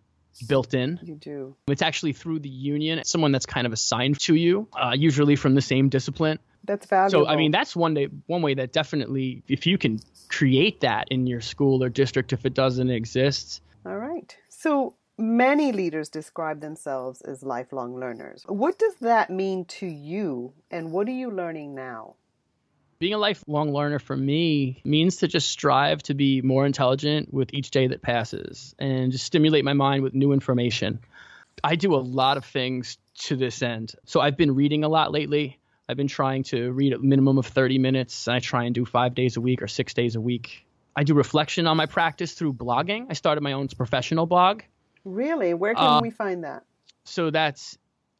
built 0.48 0.72
in. 0.72 1.00
You 1.02 1.16
do. 1.16 1.56
It's 1.66 1.82
actually 1.82 2.12
through 2.12 2.38
the 2.38 2.48
union, 2.48 3.02
someone 3.04 3.32
that's 3.32 3.46
kind 3.46 3.66
of 3.66 3.72
assigned 3.72 4.20
to 4.20 4.34
you, 4.34 4.68
uh, 4.72 4.92
usually 4.96 5.36
from 5.36 5.54
the 5.54 5.62
same 5.62 5.88
discipline. 5.88 6.38
That's 6.64 6.86
valuable. 6.86 7.26
So 7.26 7.30
I 7.30 7.36
mean, 7.36 7.50
that's 7.50 7.74
one 7.74 7.94
day, 7.94 8.08
one 8.26 8.42
way 8.42 8.54
that 8.54 8.72
definitely, 8.72 9.42
if 9.48 9.66
you 9.66 9.78
can 9.78 10.00
create 10.28 10.80
that 10.80 11.08
in 11.10 11.26
your 11.26 11.40
school 11.40 11.82
or 11.82 11.88
district, 11.88 12.32
if 12.32 12.46
it 12.46 12.54
doesn't 12.54 12.90
exist. 12.90 13.62
All 13.84 13.96
right. 13.96 14.36
So 14.66 14.96
many 15.16 15.70
leaders 15.70 16.08
describe 16.08 16.60
themselves 16.60 17.20
as 17.20 17.44
lifelong 17.44 17.94
learners. 17.94 18.44
What 18.48 18.80
does 18.80 18.96
that 18.96 19.30
mean 19.30 19.64
to 19.78 19.86
you, 19.86 20.54
and 20.72 20.90
what 20.90 21.06
are 21.06 21.12
you 21.12 21.30
learning 21.30 21.76
now? 21.76 22.16
Being 22.98 23.14
a 23.14 23.18
lifelong 23.18 23.72
learner 23.72 24.00
for 24.00 24.16
me 24.16 24.82
means 24.84 25.18
to 25.18 25.28
just 25.28 25.52
strive 25.52 26.02
to 26.02 26.14
be 26.14 26.42
more 26.42 26.66
intelligent 26.66 27.32
with 27.32 27.54
each 27.54 27.70
day 27.70 27.86
that 27.86 28.02
passes 28.02 28.74
and 28.76 29.12
just 29.12 29.24
stimulate 29.24 29.64
my 29.64 29.72
mind 29.72 30.02
with 30.02 30.14
new 30.14 30.32
information. 30.32 30.98
I 31.62 31.76
do 31.76 31.94
a 31.94 32.02
lot 32.02 32.36
of 32.36 32.44
things 32.44 32.98
to 33.18 33.36
this 33.36 33.62
end. 33.62 33.94
So 34.04 34.20
I've 34.20 34.36
been 34.36 34.56
reading 34.56 34.82
a 34.82 34.88
lot 34.88 35.12
lately. 35.12 35.60
I've 35.88 35.96
been 35.96 36.08
trying 36.08 36.42
to 36.44 36.72
read 36.72 36.92
a 36.92 36.98
minimum 36.98 37.38
of 37.38 37.46
30 37.46 37.78
minutes. 37.78 38.26
I 38.26 38.40
try 38.40 38.64
and 38.64 38.74
do 38.74 38.84
five 38.84 39.14
days 39.14 39.36
a 39.36 39.40
week 39.40 39.62
or 39.62 39.68
six 39.68 39.94
days 39.94 40.16
a 40.16 40.20
week. 40.20 40.65
I 40.96 41.04
do 41.04 41.14
reflection 41.14 41.66
on 41.66 41.76
my 41.76 41.86
practice 41.86 42.32
through 42.32 42.54
blogging. 42.54 43.06
I 43.10 43.12
started 43.12 43.42
my 43.42 43.52
own 43.52 43.68
professional 43.68 44.26
blog. 44.26 44.62
Really? 45.04 45.54
Where 45.54 45.74
can 45.74 45.84
uh, 45.84 46.00
we 46.00 46.10
find 46.10 46.42
that? 46.44 46.64
So 47.04 47.30
that's 47.30 47.76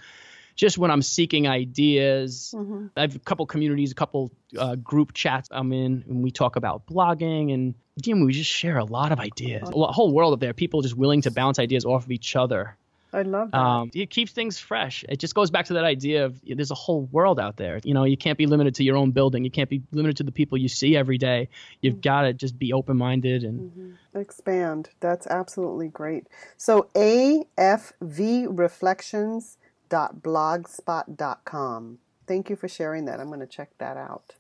just 0.55 0.79
when 0.79 0.91
I'm 0.91 1.03
seeking 1.03 1.49
ideas. 1.49 2.55
Mm-hmm. 2.57 2.87
I 2.97 3.03
have 3.03 3.17
a 3.17 3.19
couple 3.19 3.47
communities, 3.47 3.93
a 3.93 3.95
couple 3.95 4.33
uh, 4.59 4.77
group 4.77 5.13
chats 5.13 5.49
I'm 5.51 5.73
in, 5.73 6.05
and 6.09 6.23
we 6.23 6.31
talk 6.31 6.57
about 6.57 6.87
blogging 6.87 7.53
and 7.53 7.75
we 8.07 8.33
just 8.33 8.51
share 8.51 8.79
a 8.79 8.85
lot 8.85 9.13
of 9.13 9.21
ideas. 9.21 9.69
A 9.69 9.93
whole 9.93 10.13
world 10.13 10.33
of 10.33 10.41
there, 10.41 10.55
people 10.55 10.83
just 10.83 10.97
willing 10.97 11.23
to 11.23 11.31
bounce 11.31 11.59
ideas 11.59 11.85
off 11.85 12.05
of 12.05 12.11
each 12.11 12.37
other. 12.37 12.77
I 13.15 13.23
love 13.23 13.51
that. 13.51 13.59
Um, 13.59 13.91
it 13.95 14.09
keeps 14.09 14.33
things 14.33 14.59
fresh. 14.59 15.05
It 15.07 15.19
just 15.19 15.35
goes 15.35 15.51
back 15.51 15.67
to 15.67 15.75
that 15.75 15.85
idea 15.85 16.25
of 16.25 16.41
there's 16.47 16.71
a 16.71 16.75
whole 16.75 17.03
world 17.13 17.39
out 17.39 17.59
there. 17.59 17.79
You 17.85 17.93
know, 17.93 18.05
you 18.05 18.17
can't 18.17 18.39
be 18.39 18.47
limited 18.47 18.75
to 18.77 18.85
your 18.85 18.97
own 18.97 19.11
building. 19.11 19.45
You 19.45 19.51
can't 19.51 19.69
be 19.69 19.83
limited 19.93 20.17
to 20.19 20.23
the 20.23 20.33
people 20.33 20.57
you 20.57 20.69
see 20.69 20.97
every 20.97 21.19
day. 21.19 21.51
You've 21.83 21.97
mm-hmm. 21.97 22.01
got 22.01 22.23
to 22.23 22.33
just 22.33 22.59
be 22.59 22.73
open 22.73 22.97
minded 22.97 23.45
and 23.45 23.71
mm-hmm. 23.71 24.19
expand. 24.19 24.89
That's 25.01 25.27
absolutely 25.27 25.89
great. 25.89 26.27
So 26.57 26.89
afvreflections.blogspot.com. 29.93 31.99
Thank 32.27 32.51
you 32.51 32.57
for 32.57 32.69
sharing 32.69 33.05
that. 33.07 33.21
I'm 33.21 33.29
going 33.29 33.41
to 33.41 33.47
check 33.47 33.71
that 33.79 33.97
out. 33.97 34.35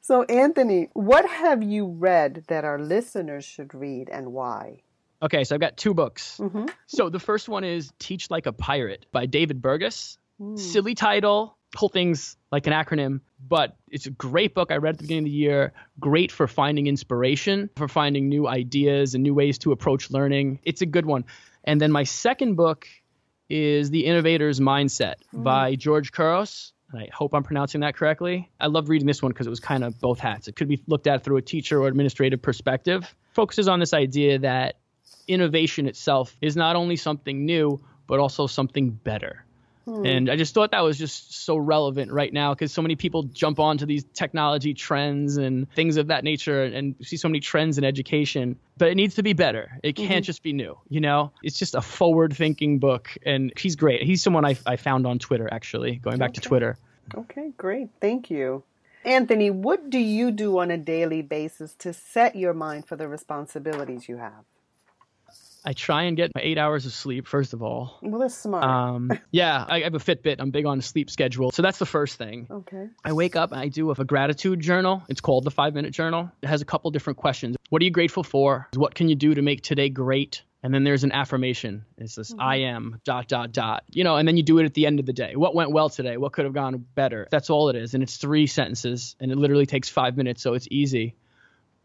So, 0.00 0.22
Anthony, 0.24 0.88
what 0.94 1.28
have 1.28 1.62
you 1.62 1.86
read 1.86 2.44
that 2.48 2.64
our 2.64 2.78
listeners 2.78 3.44
should 3.44 3.74
read 3.74 4.08
and 4.08 4.32
why? 4.32 4.82
Okay, 5.22 5.44
so 5.44 5.54
I've 5.54 5.60
got 5.60 5.76
two 5.76 5.94
books. 5.94 6.38
Mm-hmm. 6.40 6.66
So 6.86 7.08
the 7.08 7.18
first 7.18 7.48
one 7.48 7.64
is 7.64 7.92
Teach 7.98 8.30
Like 8.30 8.46
a 8.46 8.52
Pirate 8.52 9.06
by 9.12 9.26
David 9.26 9.60
Burgess. 9.60 10.18
Mm. 10.40 10.58
Silly 10.58 10.94
title, 10.94 11.56
whole 11.74 11.88
thing's 11.88 12.36
like 12.52 12.66
an 12.66 12.72
acronym, 12.72 13.20
but 13.48 13.76
it's 13.90 14.06
a 14.06 14.10
great 14.10 14.54
book. 14.54 14.70
I 14.70 14.76
read 14.76 14.90
at 14.90 14.98
the 14.98 15.04
beginning 15.04 15.24
of 15.24 15.30
the 15.30 15.36
year. 15.36 15.72
Great 15.98 16.30
for 16.30 16.46
finding 16.46 16.86
inspiration, 16.86 17.70
for 17.76 17.88
finding 17.88 18.28
new 18.28 18.46
ideas 18.46 19.14
and 19.14 19.22
new 19.22 19.34
ways 19.34 19.58
to 19.58 19.72
approach 19.72 20.10
learning. 20.10 20.60
It's 20.64 20.82
a 20.82 20.86
good 20.86 21.06
one. 21.06 21.24
And 21.64 21.80
then 21.80 21.90
my 21.90 22.04
second 22.04 22.54
book 22.54 22.86
is 23.48 23.90
The 23.90 24.04
Innovator's 24.04 24.60
Mindset 24.60 25.14
mm. 25.34 25.42
by 25.42 25.76
George 25.76 26.12
Couros. 26.12 26.72
I 26.94 27.08
hope 27.12 27.34
I'm 27.34 27.42
pronouncing 27.42 27.80
that 27.80 27.96
correctly. 27.96 28.50
I 28.60 28.66
loved 28.68 28.88
reading 28.88 29.06
this 29.06 29.22
one 29.22 29.32
because 29.32 29.46
it 29.46 29.50
was 29.50 29.60
kind 29.60 29.84
of 29.84 29.98
both 30.00 30.18
hats. 30.18 30.48
It 30.48 30.56
could 30.56 30.68
be 30.68 30.82
looked 30.86 31.06
at 31.06 31.24
through 31.24 31.36
a 31.36 31.42
teacher 31.42 31.82
or 31.82 31.88
administrative 31.88 32.40
perspective. 32.40 33.14
Focuses 33.32 33.68
on 33.68 33.80
this 33.80 33.92
idea 33.92 34.38
that 34.38 34.76
innovation 35.28 35.86
itself 35.86 36.36
is 36.40 36.56
not 36.56 36.76
only 36.76 36.96
something 36.96 37.44
new, 37.44 37.80
but 38.06 38.20
also 38.20 38.46
something 38.46 38.90
better. 38.90 39.45
Hmm. 39.86 40.04
And 40.04 40.30
I 40.30 40.36
just 40.36 40.52
thought 40.52 40.72
that 40.72 40.80
was 40.80 40.98
just 40.98 41.44
so 41.44 41.56
relevant 41.56 42.10
right 42.10 42.32
now 42.32 42.52
because 42.52 42.72
so 42.72 42.82
many 42.82 42.96
people 42.96 43.22
jump 43.22 43.60
onto 43.60 43.86
these 43.86 44.04
technology 44.14 44.74
trends 44.74 45.36
and 45.36 45.72
things 45.74 45.96
of 45.96 46.08
that 46.08 46.24
nature 46.24 46.64
and 46.64 46.96
see 47.02 47.16
so 47.16 47.28
many 47.28 47.38
trends 47.38 47.78
in 47.78 47.84
education, 47.84 48.58
but 48.76 48.88
it 48.88 48.96
needs 48.96 49.14
to 49.14 49.22
be 49.22 49.32
better. 49.32 49.78
It 49.84 49.94
can't 49.94 50.10
mm-hmm. 50.10 50.22
just 50.22 50.42
be 50.42 50.52
new, 50.52 50.76
you 50.88 51.00
know? 51.00 51.30
It's 51.42 51.58
just 51.58 51.76
a 51.76 51.80
forward 51.80 52.36
thinking 52.36 52.80
book. 52.80 53.16
And 53.24 53.52
he's 53.56 53.76
great. 53.76 54.02
He's 54.02 54.22
someone 54.22 54.44
I, 54.44 54.56
I 54.66 54.74
found 54.74 55.06
on 55.06 55.20
Twitter, 55.20 55.48
actually, 55.50 55.96
going 55.96 56.18
back 56.18 56.30
okay. 56.30 56.40
to 56.40 56.48
Twitter. 56.48 56.78
Okay, 57.14 57.52
great. 57.56 57.88
Thank 58.00 58.28
you. 58.28 58.64
Anthony, 59.04 59.50
what 59.50 59.88
do 59.88 60.00
you 60.00 60.32
do 60.32 60.58
on 60.58 60.72
a 60.72 60.76
daily 60.76 61.22
basis 61.22 61.74
to 61.74 61.92
set 61.92 62.34
your 62.34 62.52
mind 62.52 62.88
for 62.88 62.96
the 62.96 63.06
responsibilities 63.06 64.08
you 64.08 64.16
have? 64.16 64.44
I 65.66 65.72
try 65.72 66.04
and 66.04 66.16
get 66.16 66.30
my 66.32 66.40
eight 66.42 66.58
hours 66.58 66.86
of 66.86 66.92
sleep, 66.92 67.26
first 67.26 67.52
of 67.52 67.60
all. 67.60 67.98
Well, 68.00 68.20
that's 68.20 68.36
smart. 68.36 68.62
Um, 68.62 69.10
yeah, 69.32 69.64
I 69.68 69.80
have 69.80 69.94
a 69.94 69.98
Fitbit. 69.98 70.36
I'm 70.38 70.52
big 70.52 70.64
on 70.64 70.80
sleep 70.80 71.10
schedule. 71.10 71.50
So 71.50 71.60
that's 71.60 71.78
the 71.78 71.86
first 71.86 72.16
thing. 72.16 72.46
Okay. 72.48 72.88
I 73.04 73.12
wake 73.12 73.34
up 73.34 73.50
and 73.50 73.60
I 73.60 73.66
do 73.66 73.90
a 73.90 74.04
gratitude 74.04 74.60
journal. 74.60 75.02
It's 75.08 75.20
called 75.20 75.42
the 75.42 75.50
five 75.50 75.74
minute 75.74 75.90
journal. 75.92 76.30
It 76.40 76.46
has 76.46 76.62
a 76.62 76.64
couple 76.64 76.92
different 76.92 77.18
questions. 77.18 77.56
What 77.68 77.82
are 77.82 77.84
you 77.84 77.90
grateful 77.90 78.22
for? 78.22 78.68
What 78.76 78.94
can 78.94 79.08
you 79.08 79.16
do 79.16 79.34
to 79.34 79.42
make 79.42 79.62
today 79.62 79.88
great? 79.88 80.42
and 80.62 80.74
then 80.74 80.82
there's 80.82 81.04
an 81.04 81.12
affirmation. 81.12 81.84
It's 81.96 82.16
this 82.16 82.32
mm-hmm. 82.32 82.40
I 82.40 82.56
am 82.56 83.00
dot 83.04 83.28
dot 83.28 83.52
dot. 83.52 83.84
You 83.88 84.02
know, 84.02 84.16
and 84.16 84.26
then 84.26 84.36
you 84.36 84.42
do 84.42 84.58
it 84.58 84.64
at 84.64 84.74
the 84.74 84.86
end 84.86 84.98
of 84.98 85.06
the 85.06 85.12
day. 85.12 85.36
What 85.36 85.54
went 85.54 85.70
well 85.70 85.88
today? 85.88 86.16
What 86.16 86.32
could 86.32 86.44
have 86.44 86.54
gone 86.54 86.84
better? 86.96 87.28
That's 87.30 87.50
all 87.50 87.68
it 87.68 87.76
is, 87.76 87.94
and 87.94 88.02
it's 88.02 88.16
three 88.16 88.48
sentences, 88.48 89.14
and 89.20 89.30
it 89.30 89.38
literally 89.38 89.66
takes 89.66 89.88
five 89.88 90.16
minutes, 90.16 90.42
so 90.42 90.54
it's 90.54 90.66
easy. 90.68 91.14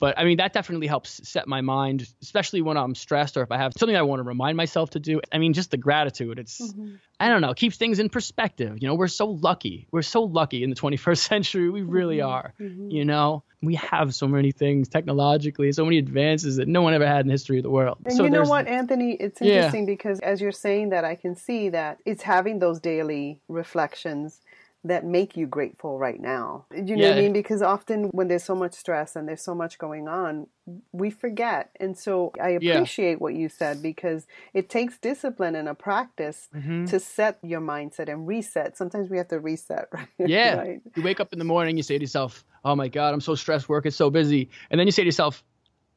But 0.02 0.18
I 0.18 0.24
mean, 0.24 0.38
that 0.38 0.52
definitely 0.52 0.88
helps 0.88 1.30
set 1.30 1.48
my 1.48 1.62
mind, 1.62 2.08
especially 2.24 2.64
when 2.64 2.76
I'm 2.76 2.96
stressed 2.96 3.38
or 3.38 3.44
if 3.44 3.52
I 3.52 3.58
have 3.58 3.74
something 3.78 3.96
I 3.96 4.02
want 4.02 4.20
to 4.20 4.24
remind 4.24 4.58
myself 4.58 4.90
to 4.90 5.00
do. 5.00 5.22
I 5.32 5.38
mean, 5.38 5.54
just 5.54 5.70
the 5.70 5.78
gratitude. 5.78 6.40
It's, 6.40 6.60
mm-hmm. 6.60 6.96
I 7.20 7.30
don't 7.30 7.42
know, 7.42 7.54
keeps 7.54 7.78
things 7.78 8.00
in 8.00 8.10
perspective. 8.10 8.80
You 8.82 8.88
know, 8.88 8.96
we're 8.96 9.08
so 9.08 9.28
lucky. 9.28 9.88
We're 9.92 10.02
so 10.02 10.24
lucky 10.24 10.64
in 10.64 10.72
the 10.72 10.76
21st 10.76 11.18
century. 11.30 11.70
We 11.70 11.84
really 11.84 12.18
mm-hmm. 12.18 12.30
are. 12.30 12.54
Mm-hmm. 12.60 12.90
You 12.90 13.06
know, 13.06 13.44
we 13.62 13.76
have 13.76 14.16
so 14.16 14.28
many 14.28 14.52
things 14.52 14.90
technologically, 14.90 15.72
so 15.72 15.86
many 15.86 16.00
advances 16.00 16.56
that 16.56 16.68
no 16.68 16.82
one 16.82 16.96
ever 16.96 17.06
had 17.06 17.22
in 17.22 17.28
the 17.28 17.34
history 17.34 17.58
of 17.58 17.64
the 17.64 17.70
world. 17.70 18.00
And 18.04 18.16
so 18.16 18.24
you 18.24 18.32
know 18.32 18.42
what, 18.42 18.66
Anthony? 18.66 19.14
It's 19.20 19.40
interesting 19.40 19.82
yeah. 19.82 19.94
because 19.94 20.20
as 20.22 20.42
you're 20.42 20.52
saying 20.52 20.90
that, 20.90 21.06
I 21.06 21.14
can 21.14 21.36
see 21.36 21.70
that 21.70 22.00
it's 22.08 22.24
having 22.24 22.58
those 22.58 22.80
daily 22.80 23.40
reflections 23.48 24.42
that 24.84 25.06
make 25.06 25.38
you 25.38 25.46
grateful 25.46 26.00
right 26.00 26.20
now. 26.20 26.66
You 26.74 26.96
know 26.96 27.04
yeah. 27.04 27.10
what 27.10 27.18
I 27.20 27.22
mean? 27.22 27.34
Because 27.34 27.62
often 27.62 28.06
when 28.06 28.28
there's 28.28 28.44
so 28.44 28.56
much 28.56 28.74
stress 28.74 29.16
and 29.16 29.28
there's 29.28 29.44
so 29.44 29.54
much 29.54 29.78
going 29.78 30.08
on, 30.08 30.48
we 30.92 31.12
forget. 31.12 31.70
And 31.80 31.96
so 31.96 32.32
I 32.42 32.50
appreciate 32.50 33.12
yeah. 33.12 33.18
what 33.18 33.36
you 33.36 33.48
said 33.48 33.84
because 33.84 34.26
it 34.54 34.70
takes 34.70 34.98
discipline 34.98 35.56
and 35.56 35.70
a 35.70 35.76
practice 35.76 36.50
mm-hmm. 36.56 36.86
to 36.86 37.00
set 37.00 37.38
your 37.44 37.62
mindset 37.62 38.12
and 38.12 38.28
reset. 38.28 38.76
Sometimes 38.76 39.10
we 39.10 39.18
have 39.18 39.28
to 39.28 39.40
reset, 39.40 39.88
right? 39.94 40.08
Yeah. 40.18 40.56
right? 40.56 40.82
You 40.96 41.04
wake 41.04 41.20
up 41.20 41.32
in 41.32 41.38
the 41.38 41.46
morning, 41.46 41.78
you 41.78 41.84
say 41.84 41.98
to 41.98 42.04
yourself, 42.04 42.44
Oh 42.66 42.76
my 42.76 42.88
God, 42.88 43.14
I'm 43.14 43.22
so 43.22 43.36
stressed, 43.36 43.70
work 43.70 43.86
is 43.86 43.96
so 43.96 44.10
busy. 44.10 44.50
And 44.72 44.80
then 44.80 44.88
you 44.88 44.92
say 44.92 45.04
to 45.04 45.08
yourself, 45.08 45.44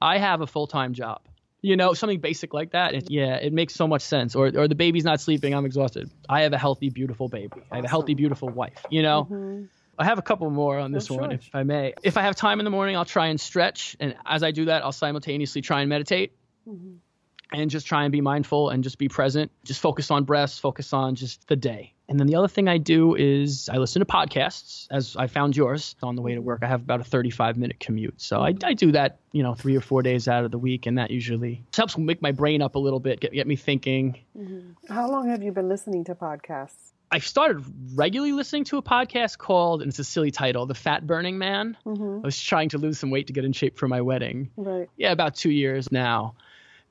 I 0.00 0.18
have 0.18 0.42
a 0.42 0.46
full 0.46 0.66
time 0.66 0.92
job 0.92 1.22
you 1.64 1.76
know, 1.76 1.94
something 1.94 2.20
basic 2.20 2.52
like 2.52 2.72
that. 2.72 2.94
It, 2.94 3.10
yeah, 3.10 3.36
it 3.36 3.50
makes 3.50 3.74
so 3.74 3.88
much 3.88 4.02
sense. 4.02 4.34
Or, 4.34 4.48
or 4.54 4.68
the 4.68 4.74
baby's 4.74 5.04
not 5.04 5.18
sleeping. 5.18 5.54
I'm 5.54 5.64
exhausted. 5.64 6.10
I 6.28 6.42
have 6.42 6.52
a 6.52 6.58
healthy, 6.58 6.90
beautiful 6.90 7.28
baby. 7.28 7.48
Awesome. 7.52 7.64
I 7.72 7.76
have 7.76 7.84
a 7.86 7.88
healthy, 7.88 8.12
beautiful 8.12 8.50
wife. 8.50 8.84
You 8.90 9.02
know, 9.02 9.24
mm-hmm. 9.24 9.64
I 9.98 10.04
have 10.04 10.18
a 10.18 10.22
couple 10.22 10.50
more 10.50 10.78
on 10.78 10.92
this 10.92 11.10
oh, 11.10 11.14
one, 11.14 11.32
if 11.32 11.48
I 11.54 11.62
may. 11.62 11.94
If 12.02 12.18
I 12.18 12.22
have 12.22 12.36
time 12.36 12.60
in 12.60 12.64
the 12.64 12.70
morning, 12.70 12.96
I'll 12.96 13.06
try 13.06 13.28
and 13.28 13.40
stretch, 13.40 13.96
and 13.98 14.14
as 14.26 14.42
I 14.42 14.50
do 14.50 14.66
that, 14.66 14.84
I'll 14.84 14.92
simultaneously 14.92 15.62
try 15.62 15.80
and 15.80 15.88
meditate. 15.88 16.36
Mm-hmm. 16.68 16.96
And 17.52 17.70
just 17.70 17.86
try 17.86 18.04
and 18.04 18.10
be 18.10 18.20
mindful 18.20 18.70
and 18.70 18.82
just 18.82 18.98
be 18.98 19.08
present. 19.08 19.52
Just 19.64 19.80
focus 19.80 20.10
on 20.10 20.24
breaths, 20.24 20.58
focus 20.58 20.92
on 20.92 21.14
just 21.14 21.46
the 21.46 21.56
day. 21.56 21.94
And 22.08 22.20
then 22.20 22.26
the 22.26 22.36
other 22.36 22.48
thing 22.48 22.68
I 22.68 22.78
do 22.78 23.14
is 23.14 23.68
I 23.72 23.78
listen 23.78 24.00
to 24.00 24.06
podcasts, 24.06 24.86
as 24.90 25.16
I 25.16 25.26
found 25.26 25.56
yours 25.56 25.96
on 26.02 26.16
the 26.16 26.22
way 26.22 26.34
to 26.34 26.40
work. 26.40 26.60
I 26.62 26.66
have 26.66 26.82
about 26.82 27.00
a 27.00 27.04
35 27.04 27.56
minute 27.56 27.80
commute. 27.80 28.20
So 28.20 28.40
I, 28.40 28.54
I 28.62 28.74
do 28.74 28.92
that, 28.92 29.20
you 29.32 29.42
know, 29.42 29.54
three 29.54 29.76
or 29.76 29.80
four 29.80 30.02
days 30.02 30.28
out 30.28 30.44
of 30.44 30.50
the 30.50 30.58
week. 30.58 30.86
And 30.86 30.98
that 30.98 31.10
usually 31.10 31.64
helps 31.74 31.96
make 31.96 32.20
my 32.20 32.32
brain 32.32 32.60
up 32.60 32.74
a 32.74 32.78
little 32.78 33.00
bit, 33.00 33.20
get, 33.20 33.32
get 33.32 33.46
me 33.46 33.56
thinking. 33.56 34.18
Mm-hmm. 34.36 34.92
How 34.92 35.10
long 35.10 35.28
have 35.28 35.42
you 35.42 35.52
been 35.52 35.68
listening 35.68 36.04
to 36.04 36.14
podcasts? 36.14 36.92
I 37.10 37.20
started 37.20 37.64
regularly 37.94 38.32
listening 38.32 38.64
to 38.64 38.78
a 38.78 38.82
podcast 38.82 39.38
called, 39.38 39.82
and 39.82 39.88
it's 39.88 39.98
a 40.00 40.04
silly 40.04 40.32
title, 40.32 40.66
The 40.66 40.74
Fat 40.74 41.06
Burning 41.06 41.38
Man. 41.38 41.76
Mm-hmm. 41.86 42.24
I 42.24 42.26
was 42.26 42.40
trying 42.40 42.70
to 42.70 42.78
lose 42.78 42.98
some 42.98 43.10
weight 43.10 43.28
to 43.28 43.32
get 43.32 43.44
in 43.44 43.52
shape 43.52 43.78
for 43.78 43.86
my 43.86 44.00
wedding. 44.00 44.50
Right. 44.56 44.88
Yeah, 44.96 45.12
about 45.12 45.36
two 45.36 45.50
years 45.50 45.92
now 45.92 46.34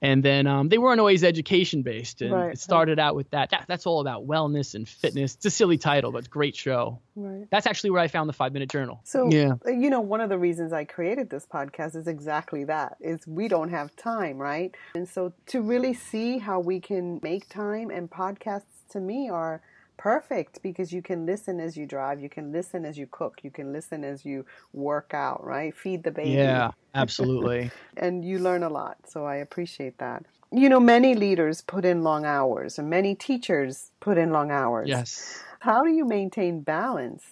and 0.04 0.22
then 0.22 0.46
um, 0.46 0.68
they 0.68 0.78
weren't 0.78 1.00
always 1.00 1.24
education 1.24 1.82
based 1.82 2.22
and 2.22 2.32
right, 2.32 2.52
it 2.52 2.60
started 2.60 3.00
out 3.00 3.16
with 3.16 3.30
that. 3.32 3.50
that. 3.50 3.66
that's 3.68 3.88
all 3.88 4.02
about 4.02 4.28
wellness 4.28 4.76
and 4.76 4.88
fitness 4.88 5.34
it's 5.36 5.46
a 5.46 5.50
silly 5.50 5.78
title 5.78 6.12
but 6.12 6.30
great 6.30 6.56
show 6.56 7.00
right. 7.16 7.48
that's 7.50 7.66
actually 7.66 7.90
where 7.90 8.02
i 8.02 8.08
found 8.08 8.30
the 8.30 8.34
five 8.34 8.54
minute 8.54 8.70
journal 8.70 9.00
so 9.04 9.30
yeah 9.32 9.54
you 9.66 9.90
know 9.90 10.02
one 10.02 10.22
of 10.22 10.30
the 10.30 10.38
reasons 10.38 10.74
i 10.74 10.84
created 10.84 11.30
this 11.30 11.48
podcast 11.52 11.96
is 11.96 12.08
exactly 12.08 12.66
that 12.66 12.98
is 13.00 13.26
we 13.26 13.48
don't 13.48 13.70
have 13.70 13.96
time 13.96 14.38
right 14.38 14.76
and 14.94 15.08
so 15.08 15.34
to 15.48 15.62
really 15.62 15.94
see 15.94 16.38
how 16.38 16.60
we 16.60 16.80
can 16.80 17.20
make 17.24 17.48
time 17.50 17.90
and 17.90 18.12
podcasts 18.12 18.64
to 18.90 19.00
me 19.00 19.30
are 19.30 19.62
perfect 20.04 20.62
because 20.62 20.92
you 20.92 21.02
can 21.02 21.26
listen 21.26 21.62
as 21.62 21.78
you 21.78 21.86
drive, 21.86 22.20
you 22.20 22.28
can 22.28 22.52
listen 22.52 22.84
as 22.84 22.98
you 22.98 23.08
cook, 23.10 23.40
you 23.42 23.50
can 23.50 23.72
listen 23.72 24.04
as 24.04 24.26
you 24.26 24.46
work 24.74 25.14
out, 25.14 25.42
right? 25.46 25.74
Feed 25.74 26.04
the 26.04 26.12
baby. 26.12 26.32
Yeah, 26.32 26.72
absolutely. 26.94 27.72
and 27.96 28.26
you 28.26 28.38
learn 28.40 28.64
a 28.64 28.70
lot. 28.70 28.98
So 29.08 29.26
I 29.26 29.38
appreciate 29.38 30.00
that. 30.00 30.26
You 30.52 30.68
know, 30.68 30.82
many 30.82 31.16
leaders 31.16 31.62
put 31.62 31.86
in 31.86 32.04
long 32.04 32.26
hours, 32.26 32.78
and 32.78 32.90
many 32.90 33.16
teachers 33.16 33.92
put 34.02 34.18
in 34.18 34.32
long 34.32 34.52
hours. 34.52 34.90
Yes. 34.90 35.42
How 35.62 35.84
do 35.84 35.90
you 35.90 36.06
maintain 36.06 36.60
balance? 36.60 37.24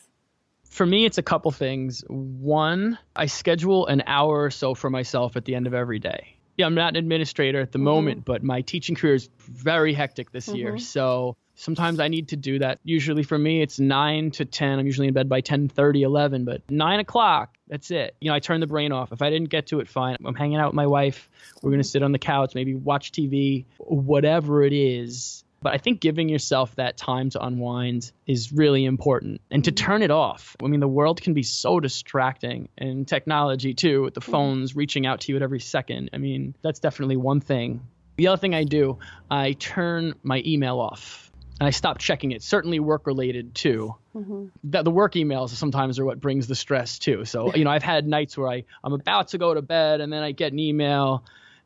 For 0.69 0.85
me, 0.85 1.03
it's 1.03 1.17
a 1.17 1.23
couple 1.23 1.51
things. 1.51 2.05
One, 2.07 2.97
I 3.17 3.25
schedule 3.25 3.85
an 3.87 4.01
hour 4.07 4.43
or 4.43 4.49
so 4.49 4.75
for 4.75 4.89
myself 4.89 5.35
at 5.35 5.43
the 5.43 5.55
end 5.55 5.67
of 5.67 5.73
every 5.73 5.99
day 5.99 6.37
yeah, 6.57 6.65
I'm 6.65 6.75
not 6.75 6.89
an 6.89 6.97
administrator 6.97 7.59
at 7.59 7.71
the 7.71 7.79
mm-hmm. 7.79 7.85
moment, 7.85 8.25
but 8.25 8.43
my 8.43 8.61
teaching 8.61 8.95
career 8.95 9.15
is 9.15 9.29
very 9.39 9.93
hectic 9.93 10.31
this 10.31 10.47
mm-hmm. 10.47 10.57
year. 10.57 10.77
So 10.77 11.35
sometimes 11.55 11.99
I 11.99 12.07
need 12.07 12.29
to 12.29 12.35
do 12.35 12.59
that. 12.59 12.79
Usually 12.83 13.23
for 13.23 13.37
me, 13.37 13.61
it's 13.61 13.79
9 13.79 14.31
to 14.31 14.45
10. 14.45 14.79
I'm 14.79 14.85
usually 14.85 15.07
in 15.07 15.13
bed 15.13 15.29
by 15.29 15.41
10 15.41 15.69
30, 15.69 16.03
11, 16.03 16.45
but 16.45 16.61
9 16.69 16.99
o'clock, 16.99 17.57
that's 17.67 17.91
it. 17.91 18.15
You 18.19 18.29
know, 18.29 18.35
I 18.35 18.39
turn 18.39 18.59
the 18.59 18.67
brain 18.67 18.91
off. 18.91 19.11
If 19.11 19.21
I 19.21 19.29
didn't 19.29 19.49
get 19.49 19.67
to 19.67 19.79
it, 19.79 19.87
fine. 19.87 20.17
I'm 20.25 20.35
hanging 20.35 20.57
out 20.57 20.67
with 20.67 20.75
my 20.75 20.87
wife. 20.87 21.29
We're 21.61 21.71
going 21.71 21.81
to 21.81 21.87
sit 21.87 22.03
on 22.03 22.11
the 22.11 22.19
couch, 22.19 22.53
maybe 22.55 22.75
watch 22.75 23.11
TV, 23.11 23.65
whatever 23.77 24.63
it 24.63 24.73
is. 24.73 25.43
But 25.63 25.73
I 25.73 25.77
think 25.77 26.01
giving 26.01 26.27
yourself 26.27 26.75
that 26.75 26.97
time 26.97 27.29
to 27.31 27.45
unwind 27.45 28.11
is 28.25 28.51
really 28.51 28.83
important 28.83 29.41
and 29.51 29.63
to 29.65 29.71
turn 29.71 30.01
it 30.01 30.09
off. 30.09 30.55
I 30.63 30.67
mean, 30.67 30.79
the 30.79 30.87
world 30.87 31.21
can 31.21 31.35
be 31.35 31.43
so 31.43 31.79
distracting 31.79 32.67
and 32.79 33.07
technology 33.07 33.75
too, 33.75 34.01
with 34.01 34.15
the 34.15 34.21
phones 34.21 34.75
reaching 34.75 35.05
out 35.05 35.21
to 35.21 35.31
you 35.31 35.35
at 35.35 35.43
every 35.43 35.59
second. 35.59 36.09
I 36.13 36.17
mean, 36.17 36.55
that's 36.63 36.79
definitely 36.79 37.17
one 37.17 37.41
thing. 37.41 37.81
The 38.17 38.27
other 38.27 38.39
thing 38.39 38.55
I 38.55 38.63
do, 38.63 38.97
I 39.29 39.53
turn 39.53 40.15
my 40.23 40.41
email 40.45 40.79
off 40.79 41.30
and 41.61 41.67
I 41.67 41.69
stopped 41.69 42.01
checking 42.01 42.31
it. 42.31 42.41
Certainly 42.41 42.79
work 42.79 43.05
related 43.05 43.53
too. 43.53 43.93
Mm-hmm. 44.15 44.45
The, 44.63 44.81
the 44.81 44.89
work 44.89 45.13
emails 45.13 45.49
sometimes 45.49 45.99
are 45.99 46.05
what 46.05 46.19
brings 46.19 46.47
the 46.47 46.55
stress 46.55 46.97
too. 46.97 47.23
So 47.23 47.53
you 47.53 47.65
know, 47.65 47.69
I've 47.69 47.83
had 47.83 48.07
nights 48.07 48.35
where 48.35 48.49
I 48.49 48.63
I'm 48.83 48.93
about 48.93 49.27
to 49.29 49.37
go 49.37 49.53
to 49.53 49.61
bed 49.61 50.01
and 50.01 50.11
then 50.11 50.23
I 50.23 50.31
get 50.31 50.53
an 50.53 50.57
email 50.57 51.23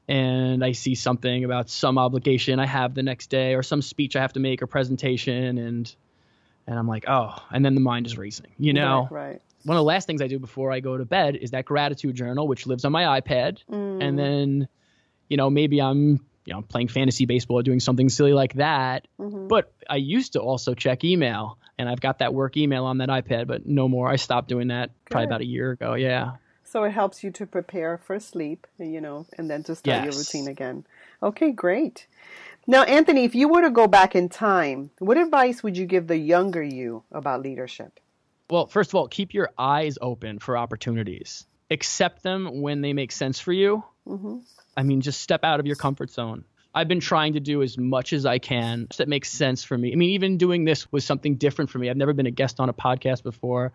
and 0.09 0.65
I 0.65 0.73
see 0.73 0.95
something 0.95 1.45
about 1.45 1.69
some 1.69 1.97
obligation 1.97 2.59
I 2.59 2.65
have 2.65 2.93
the 2.93 3.03
next 3.03 3.27
day 3.27 3.55
or 3.55 3.63
some 3.63 3.81
speech 3.81 4.17
I 4.17 4.19
have 4.19 4.33
to 4.33 4.41
make 4.41 4.61
or 4.61 4.67
presentation 4.67 5.57
and 5.57 5.95
and 6.67 6.77
I'm 6.77 6.89
like, 6.89 7.05
oh, 7.07 7.33
and 7.49 7.63
then 7.63 7.73
the 7.73 7.79
mind 7.79 8.05
is 8.05 8.17
racing. 8.17 8.47
You 8.59 8.73
know, 8.73 9.07
right, 9.09 9.27
right. 9.27 9.41
One 9.63 9.77
of 9.77 9.79
the 9.79 9.85
last 9.85 10.07
things 10.07 10.21
I 10.21 10.27
do 10.27 10.39
before 10.39 10.73
I 10.73 10.81
go 10.81 10.97
to 10.97 11.05
bed 11.05 11.37
is 11.37 11.51
that 11.51 11.63
gratitude 11.63 12.15
journal, 12.15 12.49
which 12.49 12.67
lives 12.67 12.83
on 12.83 12.91
my 12.91 13.21
iPad, 13.21 13.59
mm. 13.71 14.03
and 14.03 14.19
then, 14.19 14.67
you 15.29 15.37
know, 15.37 15.49
maybe 15.49 15.81
I'm 15.81 16.19
you 16.45 16.53
know 16.53 16.61
playing 16.61 16.87
fantasy 16.87 17.25
baseball 17.25 17.59
or 17.59 17.63
doing 17.63 17.79
something 17.79 18.09
silly 18.09 18.33
like 18.33 18.53
that. 18.53 19.07
Mm-hmm. 19.19 19.47
But 19.47 19.73
I 19.89 19.97
used 19.97 20.33
to 20.33 20.39
also 20.39 20.73
check 20.73 21.03
email, 21.03 21.57
and 21.77 21.89
I've 21.89 21.99
got 21.99 22.19
that 22.19 22.33
work 22.33 22.55
email 22.55 22.85
on 22.85 22.99
that 22.99 23.09
iPad, 23.09 23.47
but 23.47 23.65
no 23.65 23.87
more. 23.87 24.07
I 24.07 24.15
stopped 24.15 24.47
doing 24.47 24.69
that 24.69 24.89
Good. 25.05 25.11
probably 25.11 25.25
about 25.25 25.41
a 25.41 25.45
year 25.45 25.71
ago. 25.71 25.95
Yeah. 25.95 26.33
So 26.63 26.83
it 26.83 26.91
helps 26.91 27.23
you 27.23 27.31
to 27.31 27.45
prepare 27.45 27.97
for 27.97 28.19
sleep, 28.19 28.67
you 28.77 28.99
know, 28.99 29.25
and 29.37 29.49
then 29.49 29.63
to 29.63 29.75
start 29.75 30.03
yes. 30.03 30.05
your 30.05 30.19
routine 30.19 30.47
again. 30.47 30.85
Okay, 31.21 31.51
great. 31.51 32.07
Now, 32.67 32.83
Anthony, 32.83 33.23
if 33.23 33.35
you 33.35 33.47
were 33.47 33.61
to 33.61 33.69
go 33.69 33.87
back 33.87 34.15
in 34.15 34.29
time, 34.29 34.89
what 34.99 35.17
advice 35.17 35.61
would 35.61 35.77
you 35.77 35.85
give 35.85 36.07
the 36.07 36.17
younger 36.17 36.63
you 36.63 37.03
about 37.11 37.43
leadership? 37.43 37.99
Well, 38.49 38.67
first 38.67 38.91
of 38.91 38.95
all, 38.95 39.07
keep 39.07 39.33
your 39.33 39.51
eyes 39.57 39.97
open 40.01 40.39
for 40.39 40.57
opportunities. 40.57 41.45
Accept 41.69 42.23
them 42.23 42.61
when 42.61 42.81
they 42.81 42.93
make 42.93 43.11
sense 43.11 43.39
for 43.39 43.53
you. 43.53 43.83
Mm-hmm. 44.07 44.37
I 44.77 44.83
mean, 44.83 45.01
just 45.01 45.21
step 45.21 45.43
out 45.43 45.59
of 45.59 45.65
your 45.65 45.75
comfort 45.75 46.11
zone. 46.11 46.45
I've 46.75 46.89
been 46.89 46.99
trying 46.99 47.33
to 47.33 47.39
do 47.39 47.63
as 47.63 47.77
much 47.77 48.11
as 48.11 48.25
I 48.25 48.37
can 48.37 48.87
that 48.97 49.07
makes 49.07 49.31
sense 49.31 49.63
for 49.63 49.77
me. 49.77 49.93
I 49.93 49.95
mean, 49.95 50.09
even 50.09 50.37
doing 50.37 50.65
this 50.65 50.91
was 50.91 51.05
something 51.05 51.35
different 51.37 51.71
for 51.71 51.79
me. 51.79 51.89
I've 51.89 51.95
never 51.95 52.11
been 52.11 52.25
a 52.25 52.31
guest 52.31 52.59
on 52.59 52.67
a 52.67 52.73
podcast 52.73 53.23
before, 53.23 53.71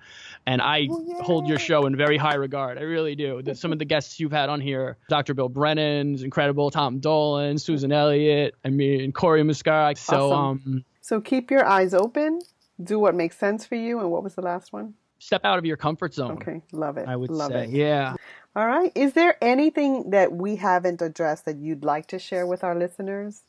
and 0.47 0.61
I 0.61 0.87
oh, 0.90 1.23
hold 1.23 1.49
your 1.49 1.59
show 1.59 1.87
in 1.87 1.97
very 1.97 2.19
high 2.19 2.35
regard. 2.35 2.77
I 2.77 2.83
really 2.83 3.14
do. 3.14 3.43
some 3.55 3.73
of 3.73 3.79
the 3.79 3.87
guests 3.87 4.21
you've 4.21 4.33
had 4.33 4.51
on 4.51 4.61
here, 4.61 4.99
Dr. 5.09 5.33
Bill 5.33 5.49
Brennan's 5.49 6.23
incredible, 6.23 6.71
Tom 6.71 7.01
Dolan, 7.01 7.57
Susan 7.57 7.90
Elliott, 7.90 8.55
I 8.66 8.69
mean, 8.69 9.12
Corey 9.12 9.43
Muscara. 9.45 9.97
So, 9.97 10.31
awesome. 10.31 10.62
um, 10.66 10.85
so 11.01 11.23
keep 11.23 11.51
your 11.51 11.64
eyes 11.64 11.95
open, 11.95 12.40
do 12.85 12.99
what 12.99 13.14
makes 13.14 13.38
sense 13.38 13.64
for 13.64 13.77
you. 13.77 13.99
And 14.01 14.11
what 14.11 14.23
was 14.23 14.35
the 14.35 14.43
last 14.43 14.75
one? 14.75 14.93
Step 15.19 15.45
out 15.45 15.59
of 15.59 15.64
your 15.64 15.77
comfort 15.77 16.14
zone. 16.14 16.33
Okay, 16.33 16.62
love 16.73 16.99
it. 16.99 17.09
I 17.09 17.16
would 17.16 17.31
love 17.31 17.51
say, 17.51 17.64
it. 17.64 17.71
yeah. 17.71 18.14
All 18.56 18.66
right. 18.66 18.90
Is 18.96 19.12
there 19.12 19.36
anything 19.40 20.10
that 20.10 20.32
we 20.32 20.56
haven't 20.56 21.00
addressed 21.00 21.44
that 21.44 21.58
you'd 21.58 21.84
like 21.84 22.08
to 22.08 22.18
share 22.18 22.46
with 22.46 22.64
our 22.64 22.74
listeners? 22.74 23.42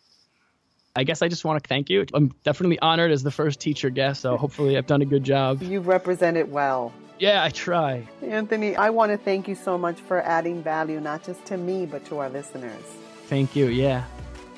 I 0.96 1.04
guess 1.04 1.22
I 1.22 1.28
just 1.28 1.44
want 1.44 1.64
to 1.64 1.68
thank 1.68 1.90
you. 1.90 2.06
I'm 2.14 2.32
definitely 2.44 2.78
honored 2.80 3.12
as 3.12 3.24
the 3.24 3.32
first 3.32 3.60
teacher 3.60 3.90
guest, 3.90 4.22
so 4.22 4.38
hopefully 4.38 4.78
I've 4.78 4.88
done 4.88 5.02
a 5.02 5.06
good 5.06 5.24
job. 5.24 5.62
You've 5.64 5.88
represented 5.88 6.52
well. 6.52 6.94
Yeah, 7.18 7.44
I 7.44 7.50
try. 7.50 8.08
Anthony, 8.22 8.76
I 8.76 8.90
want 8.90 9.12
to 9.12 9.18
thank 9.18 9.48
you 9.48 9.56
so 9.56 9.78
much 9.78 10.00
for 10.02 10.22
adding 10.22 10.62
value, 10.62 11.00
not 11.00 11.24
just 11.24 11.46
to 11.46 11.58
me, 11.58 11.86
but 11.86 12.06
to 12.06 12.20
our 12.20 12.30
listeners. 12.30 12.84
Thank 13.28 13.56
you. 13.56 13.68
Yeah. 13.68 14.04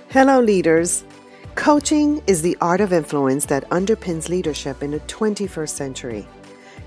Hello, 0.10 0.39
leaders. 0.39 1.06
Coaching 1.56 2.23
is 2.25 2.41
the 2.41 2.58
art 2.62 2.82
of 2.82 2.91
influence 2.91 3.45
that 3.45 3.69
underpins 3.69 4.27
leadership 4.27 4.82
in 4.82 4.91
the 4.91 4.99
21st 5.01 5.69
century. 5.69 6.27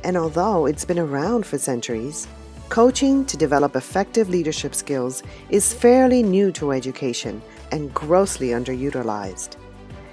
And 0.02 0.16
although 0.16 0.66
it's 0.66 0.84
been 0.84 0.98
around 0.98 1.46
for 1.46 1.56
centuries, 1.56 2.26
Coaching 2.68 3.24
to 3.26 3.36
develop 3.36 3.76
effective 3.76 4.28
leadership 4.28 4.74
skills 4.74 5.22
is 5.50 5.72
fairly 5.72 6.22
new 6.22 6.50
to 6.52 6.72
education, 6.72 7.40
and 7.70 7.92
grossly 7.94 8.48
underutilized. 8.48 9.56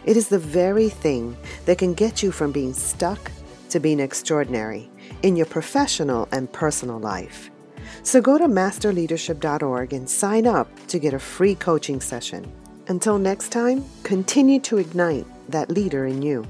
It 0.05 0.17
is 0.17 0.27
the 0.27 0.39
very 0.39 0.89
thing 0.89 1.37
that 1.65 1.77
can 1.77 1.93
get 1.93 2.21
you 2.21 2.31
from 2.31 2.51
being 2.51 2.73
stuck 2.73 3.31
to 3.69 3.79
being 3.79 3.99
extraordinary 3.99 4.89
in 5.23 5.35
your 5.35 5.45
professional 5.45 6.27
and 6.31 6.51
personal 6.51 6.99
life. 6.99 7.49
So 8.03 8.21
go 8.21 8.37
to 8.37 8.45
masterleadership.org 8.45 9.93
and 9.93 10.09
sign 10.09 10.47
up 10.47 10.69
to 10.87 10.99
get 10.99 11.13
a 11.13 11.19
free 11.19 11.55
coaching 11.55 12.01
session. 12.01 12.51
Until 12.87 13.17
next 13.17 13.51
time, 13.51 13.83
continue 14.03 14.59
to 14.61 14.77
ignite 14.77 15.25
that 15.49 15.71
leader 15.71 16.05
in 16.05 16.21
you. 16.21 16.45